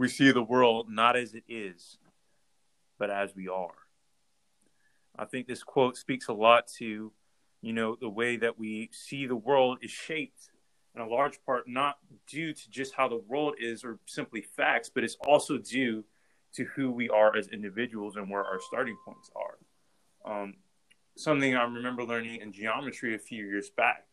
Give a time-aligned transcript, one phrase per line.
[0.00, 1.98] we see the world not as it is,
[2.98, 3.74] but as we are.
[5.18, 7.12] I think this quote speaks a lot to,
[7.60, 10.52] you know, the way that we see the world is shaped
[10.94, 14.88] in a large part not due to just how the world is or simply facts,
[14.88, 16.02] but it's also due
[16.54, 20.32] to who we are as individuals and where our starting points are.
[20.32, 20.54] Um,
[21.14, 24.06] something I remember learning in geometry a few years back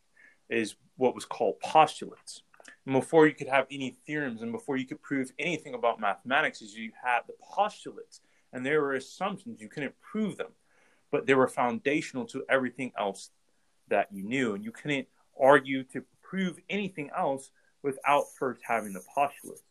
[0.49, 2.43] is what was called postulates.
[2.91, 6.73] Before you could have any theorems and before you could prove anything about mathematics, is
[6.73, 8.21] you had the postulates
[8.53, 9.59] and there were assumptions.
[9.59, 10.51] You couldn't prove them,
[11.11, 13.31] but they were foundational to everything else
[13.89, 14.53] that you knew.
[14.53, 15.07] And you couldn't
[15.39, 17.51] argue to prove anything else
[17.83, 19.63] without first having the postulates.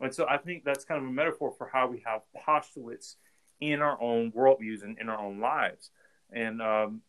[0.00, 3.16] And so I think that's kind of a metaphor for how we have postulates
[3.60, 5.90] in our own worldviews and in our own lives.
[6.32, 7.02] And um,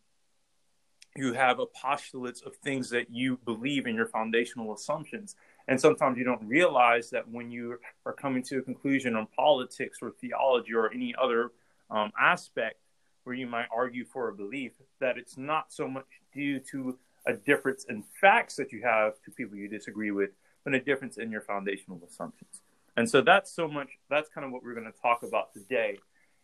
[1.16, 5.36] you have a postulates of things that you believe in your foundational assumptions.
[5.68, 9.98] And sometimes you don't realize that when you are coming to a conclusion on politics
[10.00, 11.52] or theology or any other
[11.90, 12.76] um, aspect
[13.24, 17.34] where you might argue for a belief, that it's not so much due to a
[17.34, 20.30] difference in facts that you have to people you disagree with,
[20.64, 22.62] but a difference in your foundational assumptions.
[22.96, 25.98] And so that's so much, that's kind of what we're going to talk about today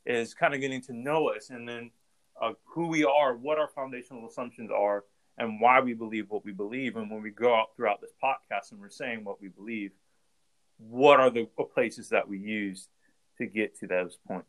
[0.04, 1.90] is kind of getting to know us and then
[2.40, 5.04] uh, who we are, what our foundational assumptions are,
[5.38, 6.96] and why we believe what we believe.
[6.96, 9.92] And when we go out throughout this podcast and we're saying what we believe,
[10.78, 12.88] what are the places that we use
[13.38, 14.48] to get to those points?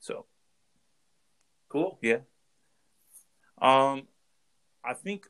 [0.00, 0.26] So,
[1.68, 1.98] cool.
[2.02, 2.18] Yeah.
[3.60, 4.06] Um,
[4.84, 5.26] I think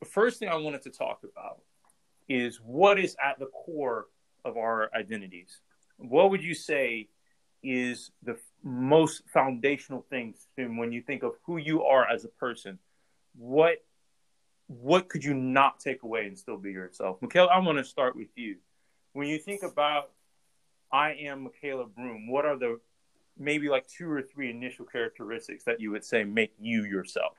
[0.00, 1.60] the first thing I wanted to talk about
[2.28, 4.06] is what is at the core
[4.44, 5.60] of our identities.
[5.96, 7.08] What would you say
[7.62, 12.78] is the most foundational things when you think of who you are as a person?
[13.36, 13.78] What
[14.66, 17.20] what could you not take away and still be yourself?
[17.20, 18.56] Michaela, I want to start with you.
[19.12, 20.10] When you think about
[20.92, 22.80] I am Michaela Broom, what are the
[23.38, 27.34] maybe like two or three initial characteristics that you would say make you yourself?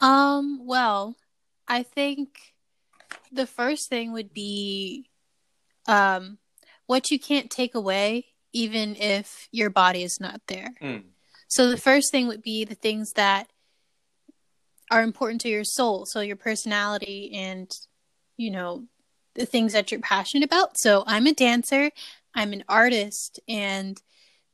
[0.00, 1.16] Um, well,
[1.68, 2.54] I think
[3.30, 5.08] the first thing would be
[5.86, 6.38] um
[6.86, 10.68] what you can't take away even if your body is not there.
[10.82, 11.04] Mm.
[11.48, 13.51] So the first thing would be the things that
[14.92, 17.74] are important to your soul, so your personality and
[18.36, 18.84] you know
[19.34, 20.76] the things that you're passionate about.
[20.76, 21.90] So I'm a dancer,
[22.34, 24.00] I'm an artist and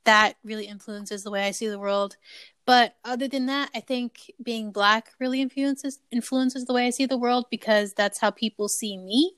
[0.05, 2.17] that really influences the way I see the world.
[2.65, 7.07] But other than that, I think being black really influences influences the way I see
[7.07, 9.35] the world because that's how people see me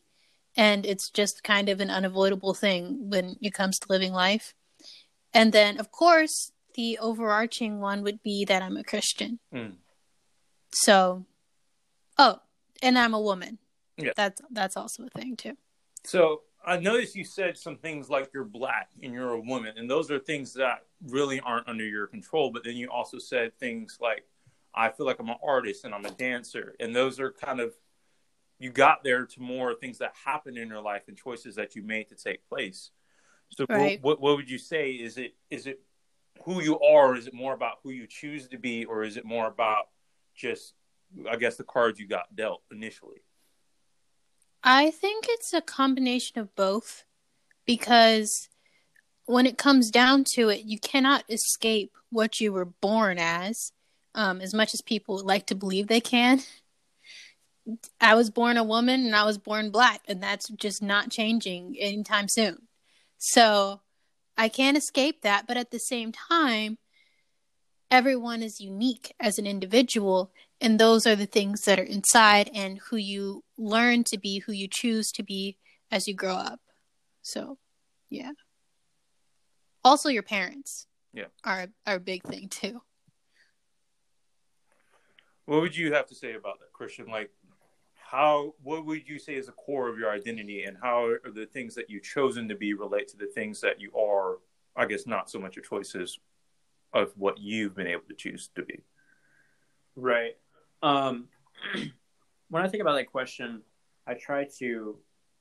[0.57, 4.55] and it's just kind of an unavoidable thing when it comes to living life.
[5.33, 9.39] And then, of course, the overarching one would be that I'm a Christian.
[9.55, 9.77] Mm.
[10.73, 11.25] So,
[12.19, 12.41] oh,
[12.83, 13.59] and I'm a woman.
[13.97, 14.13] Yeah.
[14.17, 15.57] That's that's also a thing too.
[16.05, 19.91] So I noticed you said some things like you're black and you're a woman, and
[19.91, 22.51] those are things that really aren't under your control.
[22.51, 24.25] But then you also said things like,
[24.75, 27.75] I feel like I'm an artist and I'm a dancer, and those are kind of
[28.59, 31.83] you got there to more things that happen in your life and choices that you
[31.83, 32.91] made to take place.
[33.49, 34.01] So right.
[34.03, 34.93] what, what would you say?
[34.93, 35.81] Is it is it
[36.45, 37.17] who you are?
[37.17, 39.89] Is it more about who you choose to be, or is it more about
[40.35, 40.75] just
[41.29, 43.23] I guess the cards you got dealt initially?
[44.63, 47.05] I think it's a combination of both
[47.67, 48.49] because
[49.27, 53.73] when it comes down to it, you cannot escape what you were born as,
[54.15, 56.41] um, as much as people like to believe they can.
[58.01, 61.77] I was born a woman and I was born black, and that's just not changing
[61.79, 62.67] anytime soon.
[63.19, 63.81] So
[64.37, 65.47] I can't escape that.
[65.47, 66.79] But at the same time,
[67.91, 70.33] everyone is unique as an individual.
[70.61, 74.53] And those are the things that are inside and who you learn to be, who
[74.53, 75.57] you choose to be
[75.91, 76.61] as you grow up.
[77.23, 77.59] So,
[78.09, 78.33] yeah.
[79.83, 81.25] Also, your parents yeah.
[81.45, 82.83] are, are a big thing too.
[85.47, 87.07] What would you have to say about that, Christian?
[87.07, 87.31] Like,
[88.11, 91.47] how what would you say is the core of your identity and how are the
[91.47, 94.39] things that you've chosen to be relate to the things that you are
[94.75, 96.19] i guess not so much your choices
[96.93, 98.81] of what you've been able to choose to be
[99.97, 100.37] right
[100.83, 101.29] um
[102.51, 103.63] when i think about that question
[104.07, 104.97] i try to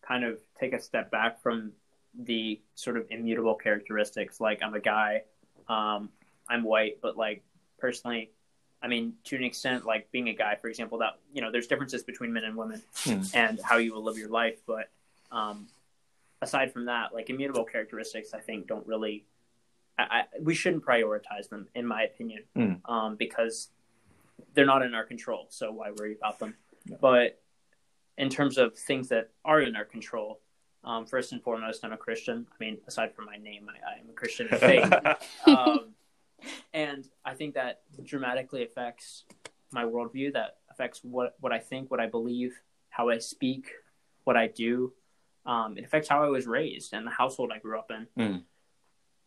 [0.07, 1.71] kind of take a step back from
[2.17, 5.21] the sort of immutable characteristics like i'm a guy
[5.67, 6.09] um
[6.49, 7.43] i'm white but like
[7.77, 8.31] personally
[8.81, 11.67] I mean, to an extent, like being a guy, for example, that you know, there's
[11.67, 13.21] differences between men and women hmm.
[13.33, 14.59] and how you will live your life.
[14.65, 14.89] But
[15.31, 15.67] um,
[16.41, 19.25] aside from that, like immutable characteristics, I think don't really.
[19.99, 22.73] I, I, we shouldn't prioritize them, in my opinion, hmm.
[22.91, 23.69] um, because
[24.53, 25.47] they're not in our control.
[25.49, 26.55] So why worry about them?
[26.85, 26.97] Yeah.
[27.01, 27.41] But
[28.17, 30.39] in terms of things that are in our control,
[30.81, 32.47] Um, first and foremost, I'm a Christian.
[32.49, 34.93] I mean, aside from my name, I, am a Christian in faith.
[35.45, 35.93] um,
[36.73, 39.25] and I think that dramatically affects
[39.71, 40.31] my worldview.
[40.31, 43.65] That affects what what I think, what I believe, how I speak,
[44.23, 44.93] what I do.
[45.45, 48.07] Um, it affects how I was raised and the household I grew up in.
[48.17, 48.43] Mm.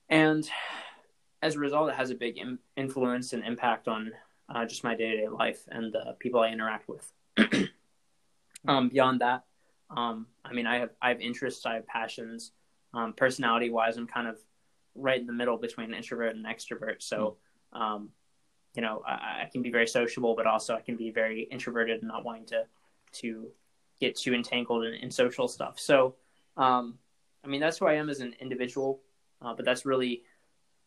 [0.08, 0.48] And
[1.42, 4.12] as a result, it has a big Im- influence and impact on
[4.48, 7.12] uh, just my day to day life and the people I interact with.
[8.68, 9.44] um, beyond that,
[9.96, 12.52] um, I mean, I have I have interests, I have passions.
[12.94, 14.38] Um, personality wise, I'm kind of
[14.94, 16.96] right in the middle between introvert and extrovert.
[17.00, 17.38] So,
[17.72, 18.10] um,
[18.74, 22.00] you know, I, I, can be very sociable, but also I can be very introverted
[22.00, 22.64] and not wanting to
[23.12, 23.48] to
[24.00, 25.78] get too entangled in, in social stuff.
[25.78, 26.16] So,
[26.56, 26.98] um,
[27.44, 29.00] I mean, that's who I am as an individual.
[29.44, 30.22] Uh, but that's really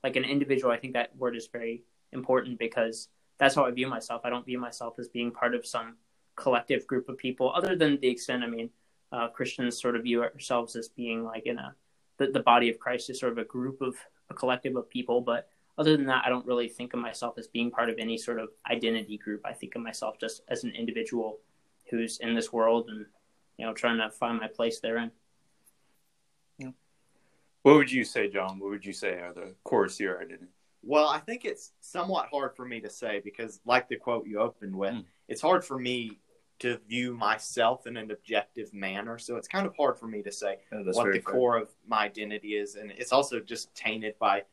[0.03, 0.71] like an individual.
[0.71, 4.21] I think that word is very important because that's how I view myself.
[4.23, 5.95] I don't view myself as being part of some
[6.35, 8.43] collective group of people, other than the extent.
[8.43, 8.69] I mean,
[9.11, 11.75] uh, Christians sort of view ourselves as being like in a
[12.17, 13.95] the, the body of Christ is sort of a group of
[14.29, 15.21] a collective of people.
[15.21, 18.17] But other than that, I don't really think of myself as being part of any
[18.17, 19.41] sort of identity group.
[19.43, 21.39] I think of myself just as an individual
[21.89, 23.05] who's in this world and
[23.57, 25.11] you know trying to find my place therein.
[27.65, 27.71] Yeah.
[27.71, 28.59] What would you say, John?
[28.59, 30.51] What would you say are the core of your identity?
[30.83, 34.39] Well, I think it's somewhat hard for me to say because, like the quote you
[34.39, 35.05] opened with, mm.
[35.27, 36.19] it's hard for me
[36.59, 39.17] to view myself in an objective manner.
[39.17, 41.21] So it's kind of hard for me to say oh, what the fair.
[41.21, 42.75] core of my identity is.
[42.75, 44.43] And it's also just tainted by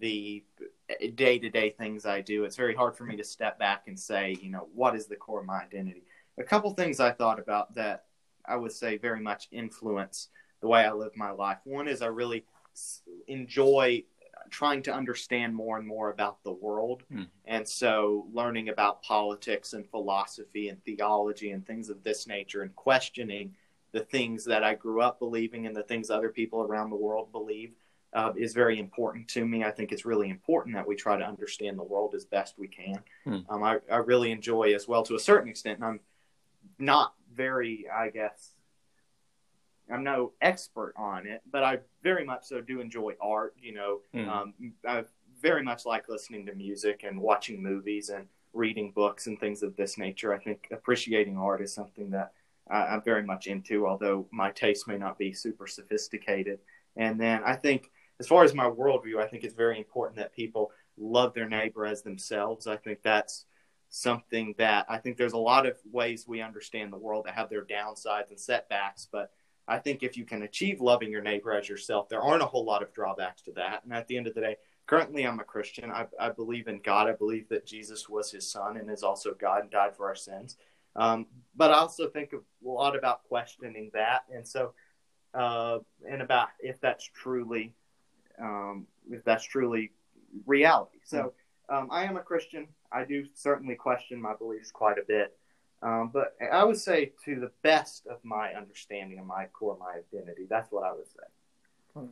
[0.00, 0.42] the
[1.16, 2.44] day to day things I do.
[2.44, 5.16] It's very hard for me to step back and say, you know, what is the
[5.16, 6.04] core of my identity?
[6.38, 8.04] A couple things I thought about that
[8.46, 10.28] I would say very much influence
[10.60, 11.58] the way I live my life.
[11.64, 12.44] One is I really
[13.26, 14.04] enjoy
[14.50, 17.04] trying to understand more and more about the world.
[17.12, 17.28] Mm.
[17.46, 22.74] And so learning about politics and philosophy and theology and things of this nature and
[22.74, 23.54] questioning
[23.92, 27.32] the things that I grew up believing and the things other people around the world
[27.32, 27.72] believe
[28.12, 29.64] uh, is very important to me.
[29.64, 32.68] I think it's really important that we try to understand the world as best we
[32.68, 33.00] can.
[33.26, 33.44] Mm.
[33.48, 36.00] Um, I, I really enjoy as well to a certain extent, and I'm
[36.78, 38.50] not very, I guess,
[39.92, 43.54] I'm no expert on it, but I very much so do enjoy art.
[43.60, 44.28] You know, mm.
[44.28, 44.54] um,
[44.86, 45.04] I
[45.40, 49.76] very much like listening to music and watching movies and reading books and things of
[49.76, 50.34] this nature.
[50.34, 52.32] I think appreciating art is something that
[52.70, 56.60] I, am very much into, although my taste may not be super sophisticated.
[56.96, 60.34] And then I think, as far as my worldview, I think it's very important that
[60.34, 62.66] people love their neighbor as themselves.
[62.66, 63.46] I think that's
[63.88, 67.50] something that I think there's a lot of ways we understand the world that have
[67.50, 69.32] their downsides and setbacks, but
[69.70, 72.64] I think if you can achieve loving your neighbor as yourself, there aren't a whole
[72.64, 73.84] lot of drawbacks to that.
[73.84, 74.56] And at the end of the day,
[74.86, 75.92] currently I'm a Christian.
[75.92, 77.08] I, I believe in God.
[77.08, 80.16] I believe that Jesus was his son and is also God and died for our
[80.16, 80.56] sins.
[80.96, 82.38] Um, but I also think a
[82.68, 84.24] lot about questioning that.
[84.34, 84.74] And so,
[85.34, 85.78] uh,
[86.10, 87.72] and about if that's truly,
[88.42, 89.92] um, if that's truly
[90.46, 90.98] reality.
[91.04, 91.32] So
[91.68, 92.66] um, I am a Christian.
[92.90, 95.36] I do certainly question my beliefs quite a bit.
[95.82, 99.92] Um, but I would say to the best of my understanding of my core, my
[99.92, 102.02] identity, that's what I would say.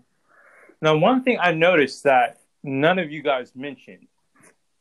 [0.80, 4.06] Now, one thing I noticed that none of you guys mentioned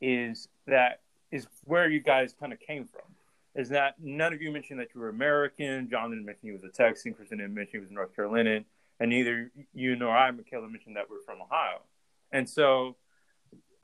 [0.00, 1.00] is that
[1.30, 3.02] is where you guys kind of came from.
[3.54, 5.88] Is that none of you mentioned that you were American?
[5.90, 7.12] John didn't mention he was a Texan.
[7.14, 8.64] Christian didn't mention he was North Carolinian.
[9.00, 11.80] And neither you nor I, Michaela, mentioned that we're from Ohio.
[12.32, 12.96] And so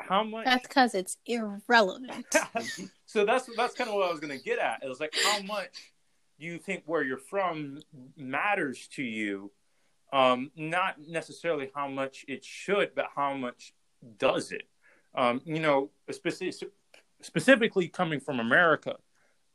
[0.09, 2.27] how much that's because it's irrelevant.
[3.07, 5.15] So that's that's kind of what i was going to get at it was like
[5.25, 5.93] how much
[6.41, 7.79] do you think where you're from
[8.17, 9.53] matters to you?
[10.13, 13.73] Um, not necessarily how much it should but how much
[14.19, 14.65] does it?
[15.15, 16.73] Um, you know specific,
[17.21, 18.97] specifically coming from america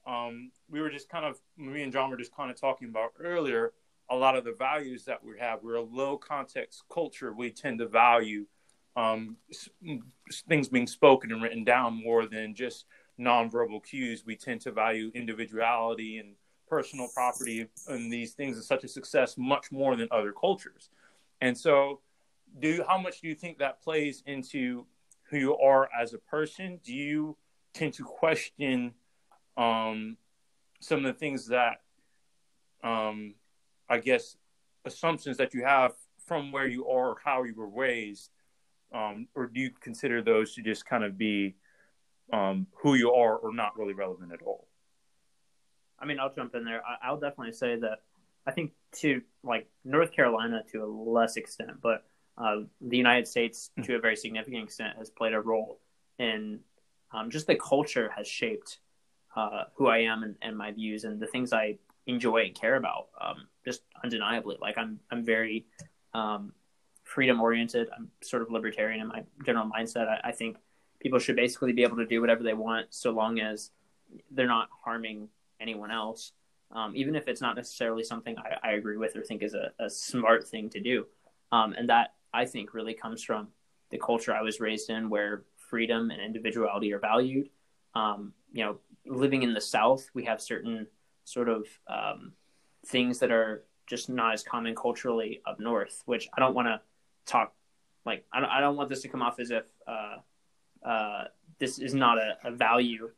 [0.08, 3.12] um, we were just kind of me and john were just kind of talking about
[3.20, 3.74] earlier
[4.10, 7.80] a lot of the values that we have we're a low context culture we tend
[7.80, 8.46] to value
[8.96, 9.38] um,
[10.48, 12.86] things being spoken and written down more than just
[13.20, 14.24] nonverbal cues.
[14.26, 16.36] We tend to value individuality and
[16.68, 20.90] personal property and these things as such a success much more than other cultures.
[21.42, 22.02] And so,
[22.60, 24.86] do how much do you think that plays into
[25.30, 26.80] who you are as a person?
[26.84, 27.38] Do you
[27.74, 28.94] tend to question
[29.58, 30.18] um,
[30.80, 31.82] some of the things that,
[32.84, 33.36] um,
[33.90, 34.38] I guess,
[34.86, 35.94] assumptions that you have
[36.26, 38.32] from where you are, or how you were raised,
[38.94, 41.56] um, or do you consider those to just kind of be
[42.34, 44.68] um, who you are or not really relevant at all?
[46.00, 46.82] I mean, I'll jump in there.
[47.04, 48.00] I, will definitely say that
[48.48, 52.06] I think to like North Carolina to a less extent, but
[52.38, 53.84] uh, the United States hmm.
[53.84, 55.80] to a very significant extent has played a role
[56.18, 56.60] in
[57.12, 58.80] um, just the culture has shaped
[59.36, 61.78] uh, who I am and, and, my views and the things I
[62.10, 65.66] enjoy and care about um, just undeniably like i'm i'm very
[66.14, 66.52] um,
[67.10, 70.08] freedom oriented i'm sort of libertarian in my general mindset.
[70.08, 70.58] I, I, think
[71.00, 73.72] people should basically be able to do whatever they want so long as
[74.32, 75.28] they're not harming
[75.60, 76.34] anyone else
[76.72, 79.72] um, even if it's not necessarily something I, I agree with or think is a,
[79.80, 81.08] a smart thing to do.
[81.52, 83.48] Um, and that i think really comes from
[83.90, 87.50] the culture i was raised in where freedom and individuality are valued.
[87.96, 90.86] Um, you know living in the south we have certain
[91.24, 92.34] sort of um,
[92.86, 96.04] things that are just not as common culturally up north.
[96.06, 96.80] Which I don't want to
[97.30, 97.54] talk
[98.06, 101.26] like I don't, I don't want this to come off as if uh, uh,
[101.60, 103.10] this is not a, a, value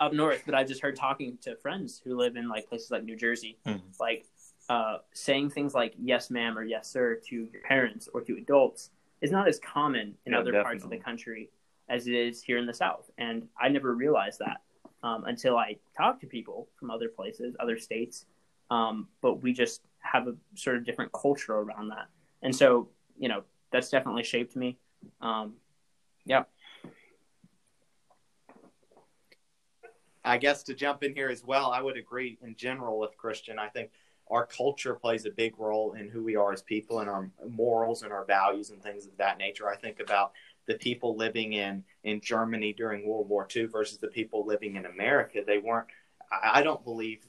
[0.00, 0.42] up north.
[0.44, 3.58] But I just heard talking to friends who live in like places like New Jersey,
[3.66, 3.86] mm-hmm.
[4.00, 4.26] like
[4.68, 8.90] uh, saying things like "yes, ma'am" or "yes, sir" to your parents or to adults
[9.20, 10.64] is not as common in yeah, other definitely.
[10.64, 11.50] parts of the country
[11.88, 13.10] as it is here in the South.
[13.18, 14.62] And I never realized that
[15.02, 18.24] um, until I talked to people from other places, other states.
[18.70, 22.08] Um, but we just have a sort of different culture around that.
[22.42, 22.88] And so,
[23.18, 24.78] you know, that's definitely shaped me.
[25.20, 25.54] Um,
[26.24, 26.44] yeah.
[30.24, 33.58] I guess to jump in here as well, I would agree in general with Christian.
[33.58, 33.90] I think
[34.30, 38.02] our culture plays a big role in who we are as people and our morals
[38.02, 39.68] and our values and things of that nature.
[39.68, 40.32] I think about
[40.66, 44.86] the people living in in Germany during World War II versus the people living in
[44.86, 45.42] America.
[45.44, 45.88] They weren't.
[46.30, 47.26] I don't believe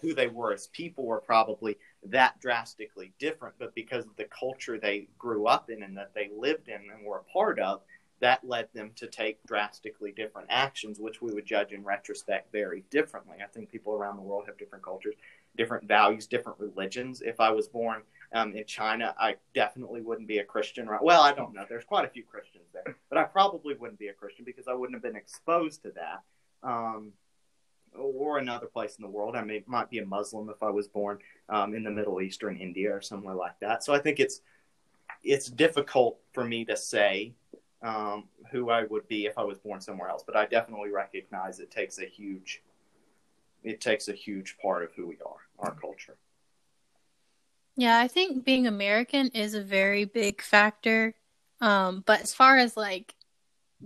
[0.00, 4.78] who they were as people were probably that drastically different, but because of the culture
[4.78, 7.80] they grew up in and that they lived in and were a part of,
[8.20, 12.84] that led them to take drastically different actions, which we would judge in retrospect very
[12.90, 13.36] differently.
[13.42, 15.14] I think people around the world have different cultures,
[15.56, 17.20] different values, different religions.
[17.20, 18.02] If I was born
[18.32, 20.88] um, in China, I definitely wouldn't be a Christian.
[20.88, 21.02] Right?
[21.02, 21.64] Well, I don't know.
[21.68, 24.74] There's quite a few Christians there, but I probably wouldn't be a Christian because I
[24.74, 26.22] wouldn't have been exposed to that.
[26.68, 27.12] Um,
[27.94, 29.36] or another place in the world.
[29.36, 31.18] I may, might be a Muslim if I was born
[31.48, 33.84] um, in the Middle East or in India or somewhere like that.
[33.84, 34.40] So I think it's
[35.24, 37.32] it's difficult for me to say
[37.82, 41.58] um, who I would be if I was born somewhere else, but I definitely recognize
[41.58, 42.62] it takes a huge
[43.64, 46.16] it takes a huge part of who we are, our culture.
[47.76, 51.14] Yeah, I think being American is a very big factor.
[51.60, 53.14] Um, but as far as like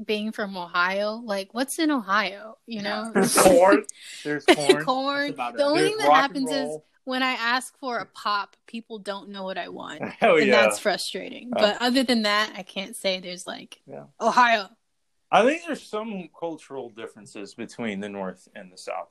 [0.04, 2.58] being from Ohio, like what's in Ohio?
[2.66, 3.84] You know, corn.
[4.24, 4.84] There's corn.
[4.84, 5.34] corn.
[5.36, 9.44] The only thing that happens is when I ask for a pop, people don't know
[9.44, 10.62] what I want, Hell and yeah.
[10.62, 11.50] that's frustrating.
[11.54, 11.60] Oh.
[11.60, 14.04] But other than that, I can't say there's like yeah.
[14.20, 14.68] Ohio.
[15.30, 19.08] I think there's some cultural differences between the North and the South,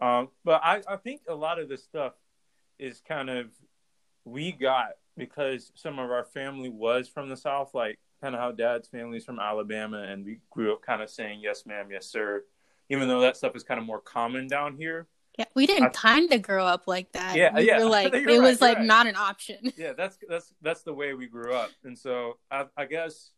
[0.00, 2.12] um, but I, I think a lot of this stuff
[2.78, 3.46] is kind of
[4.24, 8.52] we got because some of our family was from the South, like kind of how
[8.52, 12.44] dad's family's from Alabama, and we grew up kind of saying yes, ma'am, yes, sir,
[12.88, 15.06] even though that stuff is kind of more common down here.
[15.38, 17.36] Yeah, we didn't kind of grow up like that.
[17.36, 17.84] Yeah, we yeah.
[17.84, 18.86] like it right, was like right.
[18.86, 19.72] not an option.
[19.76, 23.30] Yeah, that's that's that's the way we grew up, and so I, I guess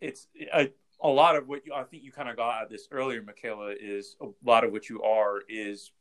[0.00, 2.88] it's a, a lot of what you, I think you kind of got at this
[2.90, 5.92] earlier, Michaela, is a lot of what you are is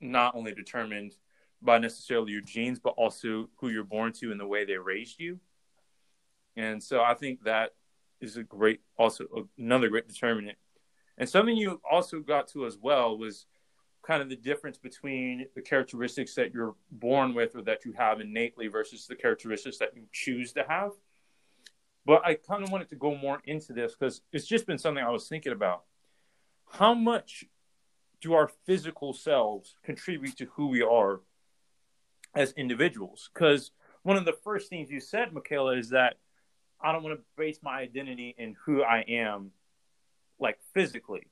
[0.00, 1.14] not only determined
[1.64, 5.18] by necessarily your genes, but also who you're born to and the way they raised
[5.18, 5.40] you.
[6.56, 7.70] And so I think that
[8.20, 10.58] is a great, also another great determinant.
[11.18, 13.46] And something you also got to as well was
[14.02, 18.20] kind of the difference between the characteristics that you're born with or that you have
[18.20, 20.90] innately versus the characteristics that you choose to have.
[22.04, 25.02] But I kind of wanted to go more into this because it's just been something
[25.02, 25.84] I was thinking about.
[26.70, 27.44] How much
[28.20, 31.20] do our physical selves contribute to who we are
[32.34, 33.30] as individuals?
[33.32, 33.70] Because
[34.02, 36.16] one of the first things you said, Michaela, is that
[36.80, 39.52] I don't want to base my identity in who I am,
[40.38, 41.28] like physically.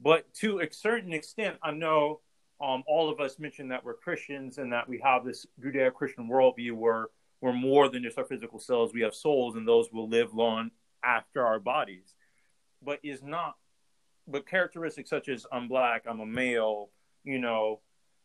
[0.00, 2.20] But to a certain extent, I know
[2.60, 6.72] um, all of us mentioned that we're Christians and that we have this Judeo-Christian worldview
[6.72, 7.08] where
[7.40, 8.92] we're more than just our physical selves.
[8.92, 10.70] We have souls, and those will live long
[11.04, 12.14] after our bodies.
[12.82, 13.54] But is not,
[14.26, 16.90] but characteristics such as I'm black, I'm a male,
[17.22, 17.80] you know,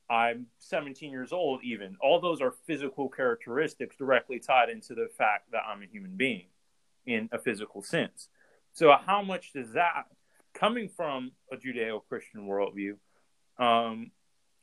[0.09, 1.95] I'm 17 years old, even.
[2.01, 6.47] All those are physical characteristics directly tied into the fact that I'm a human being
[7.05, 8.29] in a physical sense.
[8.73, 10.05] So, how much does that,
[10.53, 12.93] coming from a Judeo Christian worldview,
[13.57, 14.11] um,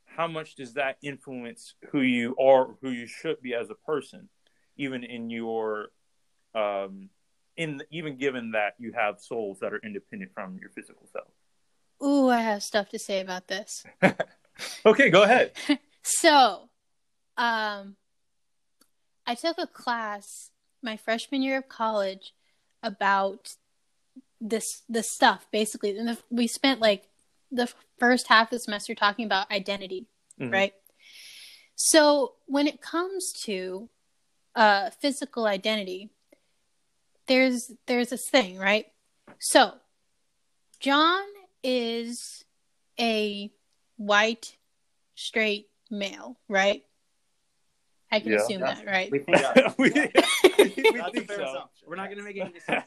[0.05, 4.29] how much does that influence who you are, who you should be as a person,
[4.75, 5.89] even in your,
[6.55, 7.09] um,
[7.55, 11.27] in even given that you have souls that are independent from your physical self?
[12.03, 13.85] Ooh, I have stuff to say about this.
[14.85, 15.51] okay, go ahead.
[16.03, 16.69] so,
[17.37, 17.95] um,
[19.25, 22.33] I took a class my freshman year of college
[22.83, 23.55] about
[24.39, 27.03] this this stuff basically, and the, we spent like
[27.51, 30.07] the first half of the semester talking about identity,
[30.39, 30.51] mm-hmm.
[30.51, 30.73] right?
[31.75, 33.89] So when it comes to
[34.55, 36.09] uh, physical identity,
[37.27, 38.87] there's there's this thing, right?
[39.39, 39.73] So
[40.79, 41.25] John
[41.63, 42.45] is
[42.99, 43.51] a
[43.97, 44.55] white
[45.15, 46.83] straight male, right?
[48.11, 48.37] I can yeah.
[48.37, 48.73] assume yeah.
[48.75, 49.11] that, right?
[49.11, 49.73] We think, yeah.
[49.77, 49.91] we, we
[51.13, 51.69] think so.
[51.85, 52.85] We're not going to make any decisions.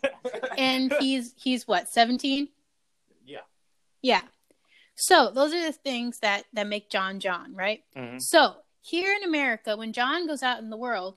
[0.56, 2.48] and he's he's what, 17?
[3.26, 3.38] Yeah.
[4.02, 4.22] Yeah.
[4.94, 7.82] So, those are the things that that make John John, right?
[7.96, 8.18] Mm-hmm.
[8.18, 11.16] So, here in America when John goes out in the world,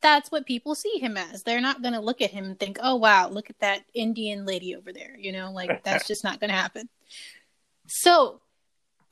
[0.00, 1.42] that's what people see him as.
[1.42, 4.44] They're not going to look at him and think, "Oh, wow, look at that Indian
[4.44, 6.88] lady over there." You know, like that's just not going to happen.
[7.86, 8.40] So,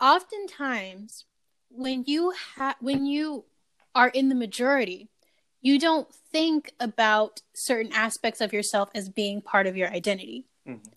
[0.01, 1.25] oftentimes
[1.71, 3.45] when you have when you
[3.95, 5.09] are in the majority,
[5.61, 10.47] you don't think about certain aspects of yourself as being part of your identity.
[10.67, 10.89] Mm-hmm.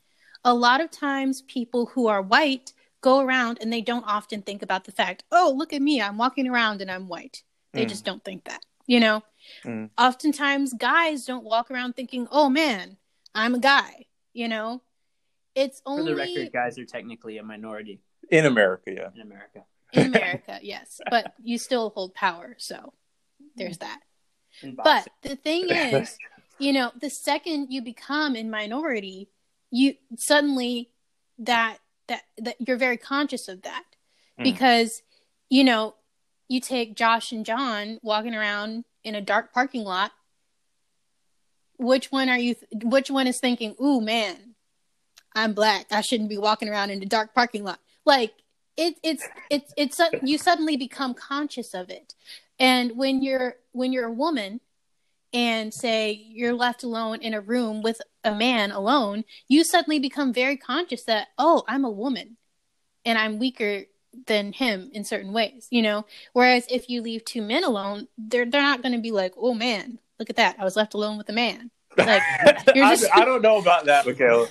[0.45, 4.62] A lot of times, people who are white go around and they don't often think
[4.62, 7.43] about the fact, oh, look at me, I'm walking around and I'm white.
[7.74, 7.89] They mm.
[7.89, 9.24] just don't think that, you know?
[9.65, 9.89] Mm.
[9.98, 12.98] Oftentimes, guys don't walk around thinking, oh man,
[13.33, 14.81] I'm a guy, you know?
[15.55, 16.03] It's only.
[16.03, 18.00] For the record, guys are technically a minority.
[18.33, 19.09] In America, yeah.
[19.13, 19.63] In America.
[19.93, 20.99] In America, yes.
[21.09, 22.93] But you still hold power, so
[23.55, 23.99] there's that.
[24.75, 26.17] But the thing is,
[26.57, 29.29] you know, the second you become in minority,
[29.69, 30.89] you suddenly
[31.37, 33.83] that that that you're very conscious of that
[34.39, 34.43] mm.
[34.43, 35.03] because
[35.49, 35.93] you know
[36.47, 40.11] you take Josh and John walking around in a dark parking lot.
[41.77, 42.55] Which one are you?
[42.55, 44.55] Th- which one is thinking, "Ooh, man,
[45.35, 45.85] I'm black.
[45.91, 48.33] I shouldn't be walking around in a dark parking lot." Like
[48.77, 52.15] it, it's it's it's you suddenly become conscious of it,
[52.60, 54.62] and when you're when you're a woman,
[55.33, 60.33] and say you're left alone in a room with a man alone, you suddenly become
[60.33, 62.38] very conscious that oh, I'm a woman,
[63.05, 63.83] and I'm weaker
[64.27, 66.05] than him in certain ways, you know.
[66.33, 69.53] Whereas if you leave two men alone, they're they're not going to be like, oh
[69.53, 71.72] man, look at that, I was left alone with a man.
[71.98, 72.22] Like
[72.75, 73.06] you're just...
[73.13, 74.47] I, I don't know about that, Michaela.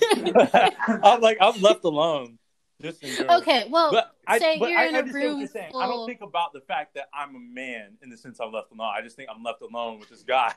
[1.03, 2.37] I'm like I'm left alone.
[2.83, 5.47] Okay, well, but I, say but you're I, in I a room.
[5.47, 5.79] Full...
[5.79, 8.71] I don't think about the fact that I'm a man in the sense I'm left
[8.71, 8.91] alone.
[8.95, 10.53] I just think I'm left alone with this guy.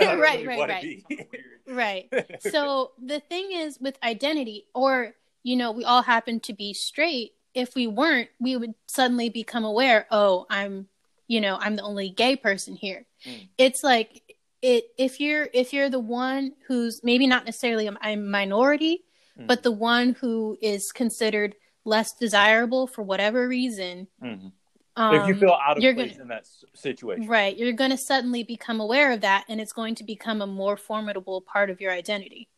[0.00, 1.28] really right, right.
[2.10, 2.40] right.
[2.40, 7.32] So the thing is with identity, or you know, we all happen to be straight.
[7.54, 10.06] If we weren't, we would suddenly become aware.
[10.10, 10.88] Oh, I'm,
[11.28, 13.04] you know, I'm the only gay person here.
[13.26, 13.48] Mm.
[13.58, 14.22] It's like
[14.62, 19.04] it if you're if you're the one who's maybe not necessarily a, a minority,
[19.38, 19.46] mm.
[19.46, 24.06] but the one who is considered less desirable for whatever reason.
[24.22, 24.48] Mm-hmm.
[24.94, 27.96] Um, if you feel out of place gonna, in that situation, right, you're going to
[27.96, 31.80] suddenly become aware of that, and it's going to become a more formidable part of
[31.80, 32.48] your identity.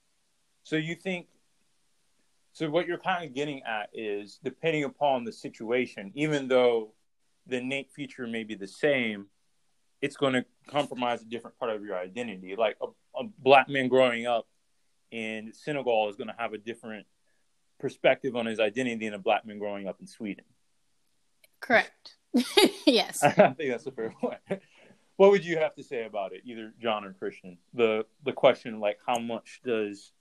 [0.65, 1.29] So you think?
[2.53, 6.93] So what you're kind of getting at is, depending upon the situation, even though
[7.47, 9.27] the innate feature may be the same,
[10.01, 12.57] it's going to compromise a different part of your identity.
[12.57, 12.87] Like a,
[13.21, 14.47] a black man growing up
[15.11, 17.07] in Senegal is going to have a different
[17.85, 20.47] perspective on his identity than a black man growing up in Sweden.
[21.61, 22.15] Correct.
[22.87, 23.23] yes.
[23.23, 24.39] I think that's a fair point.
[25.17, 27.59] What would you have to say about it, either John or Christian?
[27.75, 30.13] The the question like how much does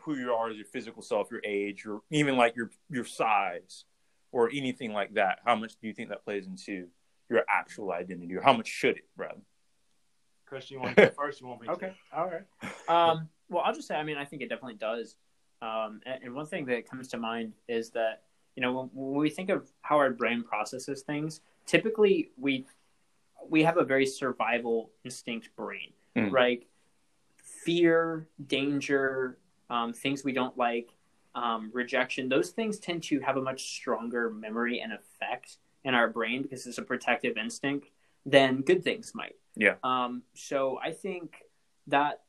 [0.00, 3.84] who you are as your physical self, your age, or even like your your size
[4.32, 6.88] or anything like that, how much do you think that plays into
[7.30, 9.40] your actual identity or how much should it rather?
[10.44, 11.40] Christian, you want to go first?
[11.40, 11.72] You want me to?
[11.74, 11.92] Okay.
[12.12, 12.42] All right.
[12.88, 15.14] Um, well, I'll just say, I mean, I think it definitely does.
[15.60, 18.22] Um, and, and, one thing that comes to mind is that
[18.54, 22.66] you know when, when, we think of how our brain processes things, typically we
[23.48, 26.30] we have a very survival instinct brain, mm.
[26.30, 26.66] right?
[27.64, 29.38] Fear, danger,
[29.70, 30.90] um, things we don't like,
[31.34, 32.28] um, rejection.
[32.28, 36.66] Those things tend to have a much stronger memory and effect in our brain because
[36.66, 37.90] it's a protective instinct
[38.26, 39.36] than good things might.
[39.56, 39.74] Yeah.
[39.82, 41.36] Um, so I think
[41.86, 42.22] that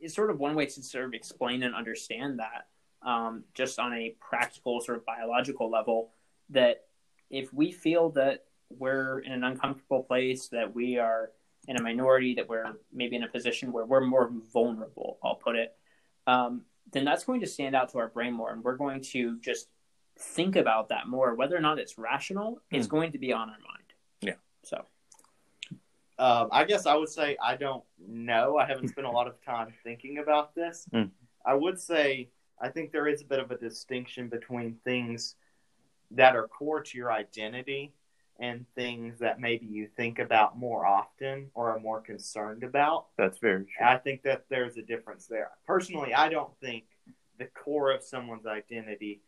[0.00, 2.68] is sort of one way to sort of explain and understand that,
[3.08, 6.12] um, just on a practical, sort of biological level,
[6.50, 6.84] that
[7.30, 11.30] if we feel that we're in an uncomfortable place, that we are
[11.68, 15.56] in a minority, that we're maybe in a position where we're more vulnerable, I'll put
[15.56, 15.76] it,
[16.26, 18.52] um, then that's going to stand out to our brain more.
[18.52, 19.68] And we're going to just
[20.18, 21.34] think about that more.
[21.34, 22.78] Whether or not it's rational, mm.
[22.78, 22.90] it's hmm.
[22.90, 23.92] going to be on our mind.
[24.20, 24.34] Yeah.
[24.64, 24.84] So.
[26.20, 28.58] Um, I guess I would say I don't know.
[28.58, 30.86] I haven't spent a lot of time thinking about this.
[30.92, 31.10] Mm.
[31.46, 32.28] I would say
[32.60, 35.36] I think there is a bit of a distinction between things
[36.10, 37.94] that are core to your identity
[38.38, 43.06] and things that maybe you think about more often or are more concerned about.
[43.16, 43.86] That's very true.
[43.86, 45.50] I think that there's a difference there.
[45.66, 46.84] Personally, I don't think
[47.38, 49.22] the core of someone's identity,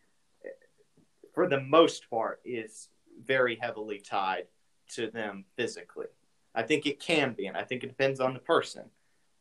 [1.33, 2.89] for the most part, is
[3.25, 4.45] very heavily tied
[4.89, 6.07] to them physically.
[6.55, 8.83] I think it can be, and I think it depends on the person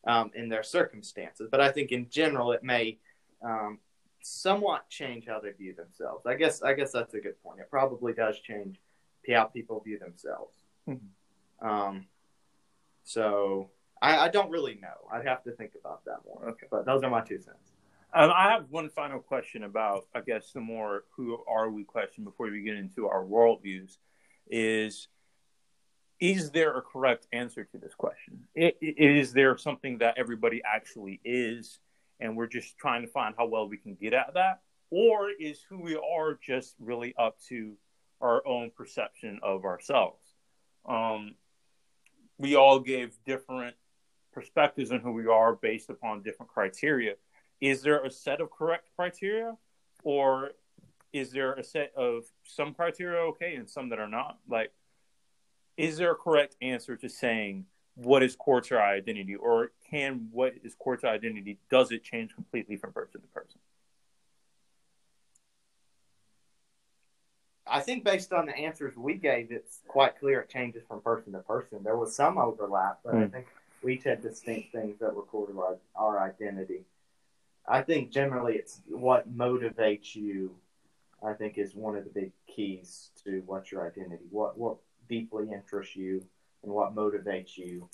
[0.06, 1.48] um, in their circumstances.
[1.50, 2.98] But I think in general, it may
[3.42, 3.78] um,
[4.22, 6.26] somewhat change how they view themselves.
[6.26, 7.60] I guess I guess that's a good point.
[7.60, 8.80] It probably does change
[9.30, 10.54] how people view themselves.
[10.88, 11.66] Mm-hmm.
[11.66, 12.06] Um,
[13.04, 13.70] so
[14.00, 15.08] I, I, don't really know.
[15.12, 16.50] I'd have to think about that more.
[16.50, 17.72] Okay, but those are my two cents.
[18.14, 22.24] Um, I have one final question about, I guess, the more who are we question
[22.24, 23.96] before we get into our worldviews
[24.48, 25.08] is
[26.22, 28.44] is there a correct answer to this question?
[28.54, 31.80] Is there something that everybody actually is,
[32.20, 34.60] and we're just trying to find how well we can get at that?
[34.90, 37.72] Or is who we are just really up to
[38.20, 40.22] our own perception of ourselves?
[40.88, 41.34] Um,
[42.38, 43.74] we all gave different
[44.32, 47.14] perspectives on who we are based upon different criteria.
[47.60, 49.56] Is there a set of correct criteria,
[50.04, 50.52] or
[51.12, 54.38] is there a set of some criteria okay and some that are not?
[54.48, 54.70] Like,
[55.76, 60.54] is there a correct answer to saying what is core to identity, or can what
[60.64, 63.60] is core to identity does it change completely from person to person?
[67.66, 71.32] I think based on the answers we gave, it's quite clear it changes from person
[71.32, 71.82] to person.
[71.82, 73.22] There was some overlap, but mm.
[73.22, 73.32] I hmm.
[73.32, 73.46] think
[73.82, 76.84] we each had distinct things that were core to our, our identity.
[77.66, 80.54] I think generally it's what motivates you.
[81.24, 84.24] I think is one of the big keys to what your identity.
[84.30, 84.76] What what
[85.12, 86.24] deeply interests you
[86.62, 87.88] and what motivates you.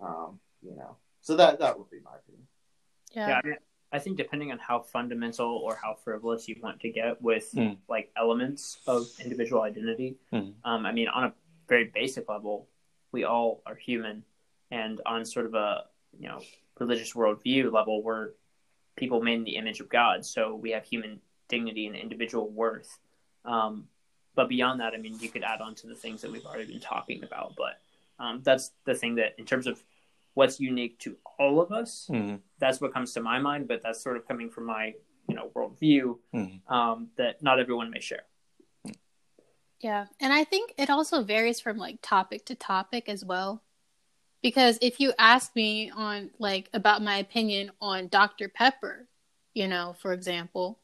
[0.00, 2.46] Um, you know, so that that would be my opinion.
[3.12, 3.28] Yeah.
[3.28, 3.56] yeah I, mean,
[3.92, 7.76] I think depending on how fundamental or how frivolous you want to get with mm.
[7.88, 10.52] like elements of individual identity, mm.
[10.64, 11.32] um, I mean, on a
[11.68, 12.68] very basic level,
[13.12, 14.24] we all are human,
[14.70, 15.84] and on sort of a
[16.18, 16.40] you know
[16.80, 18.30] religious worldview level, we're
[18.96, 22.98] people made in the image of God, so we have human dignity and individual worth.
[23.44, 23.86] Um,
[24.36, 26.66] but beyond that, I mean, you could add on to the things that we've already
[26.66, 27.54] been talking about.
[27.56, 27.80] But
[28.22, 29.82] um, that's the thing that, in terms of
[30.34, 32.36] what's unique to all of us, mm-hmm.
[32.58, 33.66] that's what comes to my mind.
[33.66, 34.94] But that's sort of coming from my,
[35.26, 36.72] you know, worldview mm-hmm.
[36.72, 38.24] um, that not everyone may share.
[39.80, 43.62] Yeah, and I think it also varies from like topic to topic as well.
[44.42, 48.48] Because if you ask me on like about my opinion on Dr.
[48.48, 49.08] Pepper,
[49.54, 50.78] you know, for example,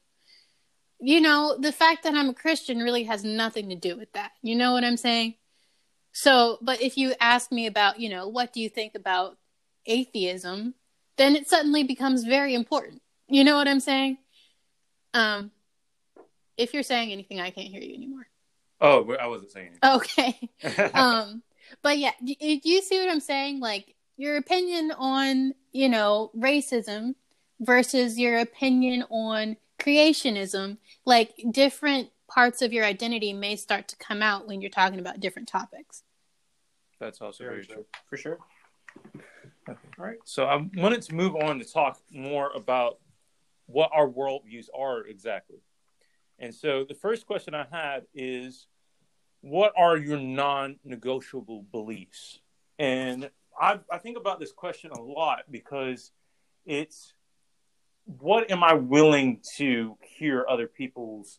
[1.04, 4.30] you know, the fact that I'm a Christian really has nothing to do with that.
[4.40, 5.34] You know what I'm saying?
[6.12, 9.36] So, but if you ask me about, you know, what do you think about
[9.84, 10.74] atheism,
[11.16, 13.02] then it suddenly becomes very important.
[13.28, 14.18] You know what I'm saying?
[15.12, 15.50] Um,
[16.56, 18.28] if you're saying anything, I can't hear you anymore.
[18.80, 20.50] Oh, I wasn't saying anything.
[20.62, 20.90] Okay.
[20.94, 21.42] um,
[21.82, 23.58] but yeah, do, do you see what I'm saying?
[23.58, 27.16] Like your opinion on, you know, racism
[27.58, 34.22] versus your opinion on creationism, like different parts of your identity may start to come
[34.22, 36.02] out when you're talking about different topics.
[37.00, 37.86] That's also very, very true.
[38.08, 38.38] For sure.
[39.68, 39.78] Okay.
[39.98, 40.18] All right.
[40.24, 42.98] So I wanted to move on to talk more about
[43.66, 45.58] what our worldviews are exactly.
[46.38, 48.66] And so the first question I had is
[49.40, 52.40] what are your non negotiable beliefs?
[52.78, 56.12] And I, I think about this question a lot because
[56.64, 57.14] it's
[58.04, 61.38] what am I willing to hear other people's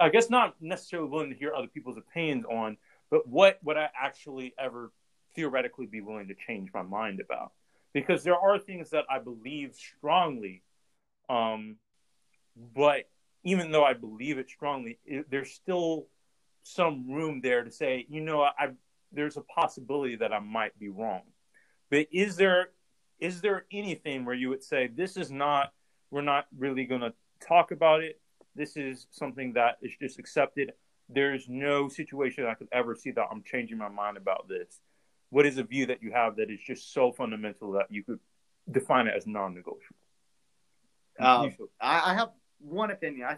[0.00, 2.76] I guess not necessarily willing to hear other people's opinions on,
[3.10, 4.92] but what would I actually ever
[5.34, 7.52] theoretically be willing to change my mind about?
[7.92, 10.62] Because there are things that I believe strongly,
[11.28, 11.76] um,
[12.74, 13.08] but
[13.44, 16.06] even though I believe it strongly, it, there's still
[16.62, 18.72] some room there to say, you know, I
[19.10, 21.22] there's a possibility that I might be wrong.
[21.90, 22.70] But is there
[23.22, 25.72] is there anything where you would say this is not
[26.10, 28.20] we're not really going to talk about it.
[28.54, 30.72] This is something that is just accepted.
[31.08, 34.80] There's no situation i could ever see that i'm changing my mind about this.
[35.30, 38.18] What is a view that you have that is just so fundamental that you could
[38.70, 39.96] define it as non-negotiable?
[41.18, 43.26] Um, I, have one opinion.
[43.26, 43.36] I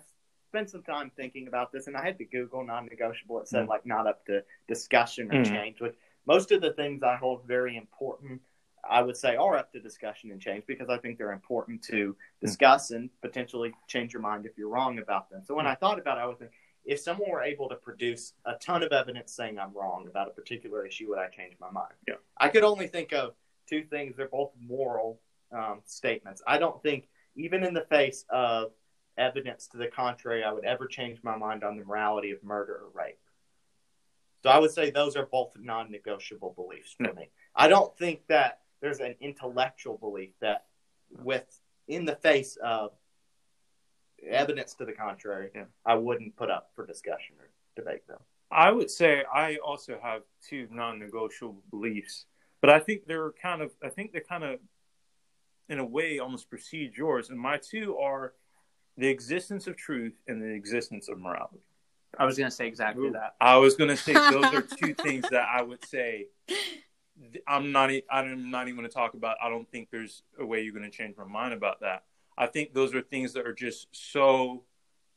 [0.49, 3.41] spent some time thinking about this and i had to google non-negotiable.
[3.41, 3.71] It said mm-hmm.
[3.71, 5.55] like not up to discussion or mm-hmm.
[5.55, 5.95] change which
[6.27, 8.41] most of the things i hold very important
[8.89, 12.17] I would say are up to discussion and change because I think they're important to
[12.41, 15.43] discuss and potentially change your mind if you're wrong about them.
[15.45, 18.35] So when I thought about it, I was thinking, if someone were able to produce
[18.45, 21.71] a ton of evidence saying I'm wrong about a particular issue, would I change my
[21.71, 21.95] mind?
[22.07, 22.15] Yeah.
[22.37, 23.35] I could only think of
[23.67, 24.17] two things.
[24.17, 25.21] They're both moral
[25.51, 26.43] um, statements.
[26.47, 28.73] I don't think, even in the face of
[29.17, 32.75] evidence to the contrary, I would ever change my mind on the morality of murder
[32.75, 33.19] or rape.
[34.43, 37.31] So I would say those are both non negotiable beliefs for me.
[37.57, 40.67] I don't think that there's an intellectual belief that
[41.23, 42.91] with in the face of
[44.29, 45.65] evidence to the contrary, yeah.
[45.87, 48.19] I wouldn't put up for discussion or debate them.
[48.51, 52.27] I would say I also have two non-negotiable beliefs,
[52.61, 54.61] but I think they're kind of I think they're kind of
[55.71, 58.35] in a way almost precede yours, and my two are
[58.99, 61.63] the existence of truth and the existence of morality.
[62.19, 63.13] I was going to say exactly Ooh.
[63.13, 63.35] that.
[63.41, 66.27] I was going to say those are two things that I would say.
[67.47, 67.91] I'm not.
[68.11, 69.37] I'm not even going to talk about.
[69.43, 72.05] I don't think there's a way you're going to change my mind about that.
[72.37, 74.65] I think those are things that are just so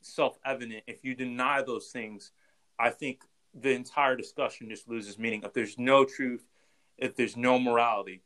[0.02, 0.84] self-evident.
[0.88, 2.32] If you deny those things,
[2.78, 3.24] I think
[3.60, 5.42] the entire discussion just loses meaning.
[5.44, 6.46] If there's no truth,
[6.98, 8.22] if there's no morality,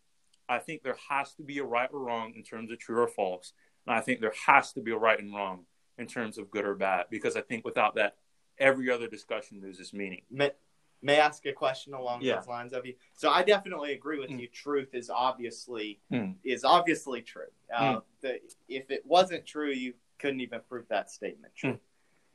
[0.50, 3.08] I think there has to be a right or wrong in terms of true or
[3.08, 3.54] false.
[3.88, 5.66] And I think there has to be a right and wrong
[5.98, 8.18] in terms of good or bad, because I think without that,
[8.58, 10.24] every other discussion loses meaning.
[11.02, 12.36] May, ask a question along yeah.
[12.36, 12.94] those lines of you?
[13.14, 14.42] So I definitely agree with mm.
[14.42, 14.48] you.
[14.48, 16.36] Truth is obviously mm.
[16.44, 17.52] is obviously true.
[17.76, 18.02] Uh, mm.
[18.22, 21.74] the, if it wasn't true, you couldn't even prove that statement true.
[21.74, 21.80] Mm.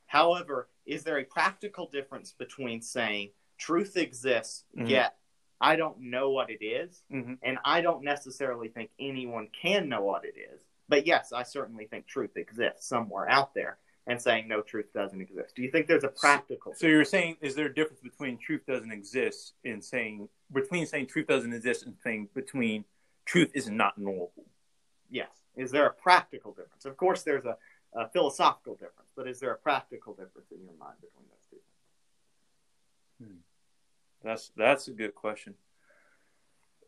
[0.06, 4.86] However, is there a practical difference between saying truth exists, mm-hmm.
[4.86, 5.16] yet
[5.60, 7.34] I don't know what it is, mm-hmm.
[7.42, 10.62] and I don't necessarily think anyone can know what it is?
[10.88, 15.20] But yes, I certainly think truth exists somewhere out there, and saying no, truth doesn't
[15.20, 15.56] exist.
[15.56, 16.72] Do you think there's a practical?
[16.74, 20.86] So, so you're saying, is there a difference between truth doesn't exist and saying between
[20.86, 22.84] saying truth doesn't exist and saying between
[23.24, 24.46] truth is not knowable?
[25.10, 25.28] Yes.
[25.56, 26.84] Is there a practical difference?
[26.84, 27.56] Of course, there's a
[27.94, 31.56] a philosophical difference, but is there a practical difference in your mind between those two
[33.18, 33.32] things?
[33.32, 33.38] Hmm.
[34.22, 35.54] That's that's a good question.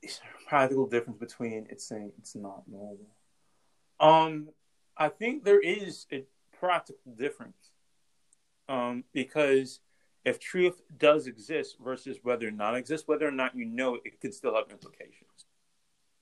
[0.02, 3.08] Is there a practical difference between it's saying it's not normal?
[3.98, 4.50] Um,
[4.96, 6.24] I think there is a
[6.58, 7.70] practical difference.
[8.68, 9.80] Um, because
[10.24, 14.02] if truth does exist versus whether or not exists, whether or not you know it,
[14.04, 15.46] it could still have implications.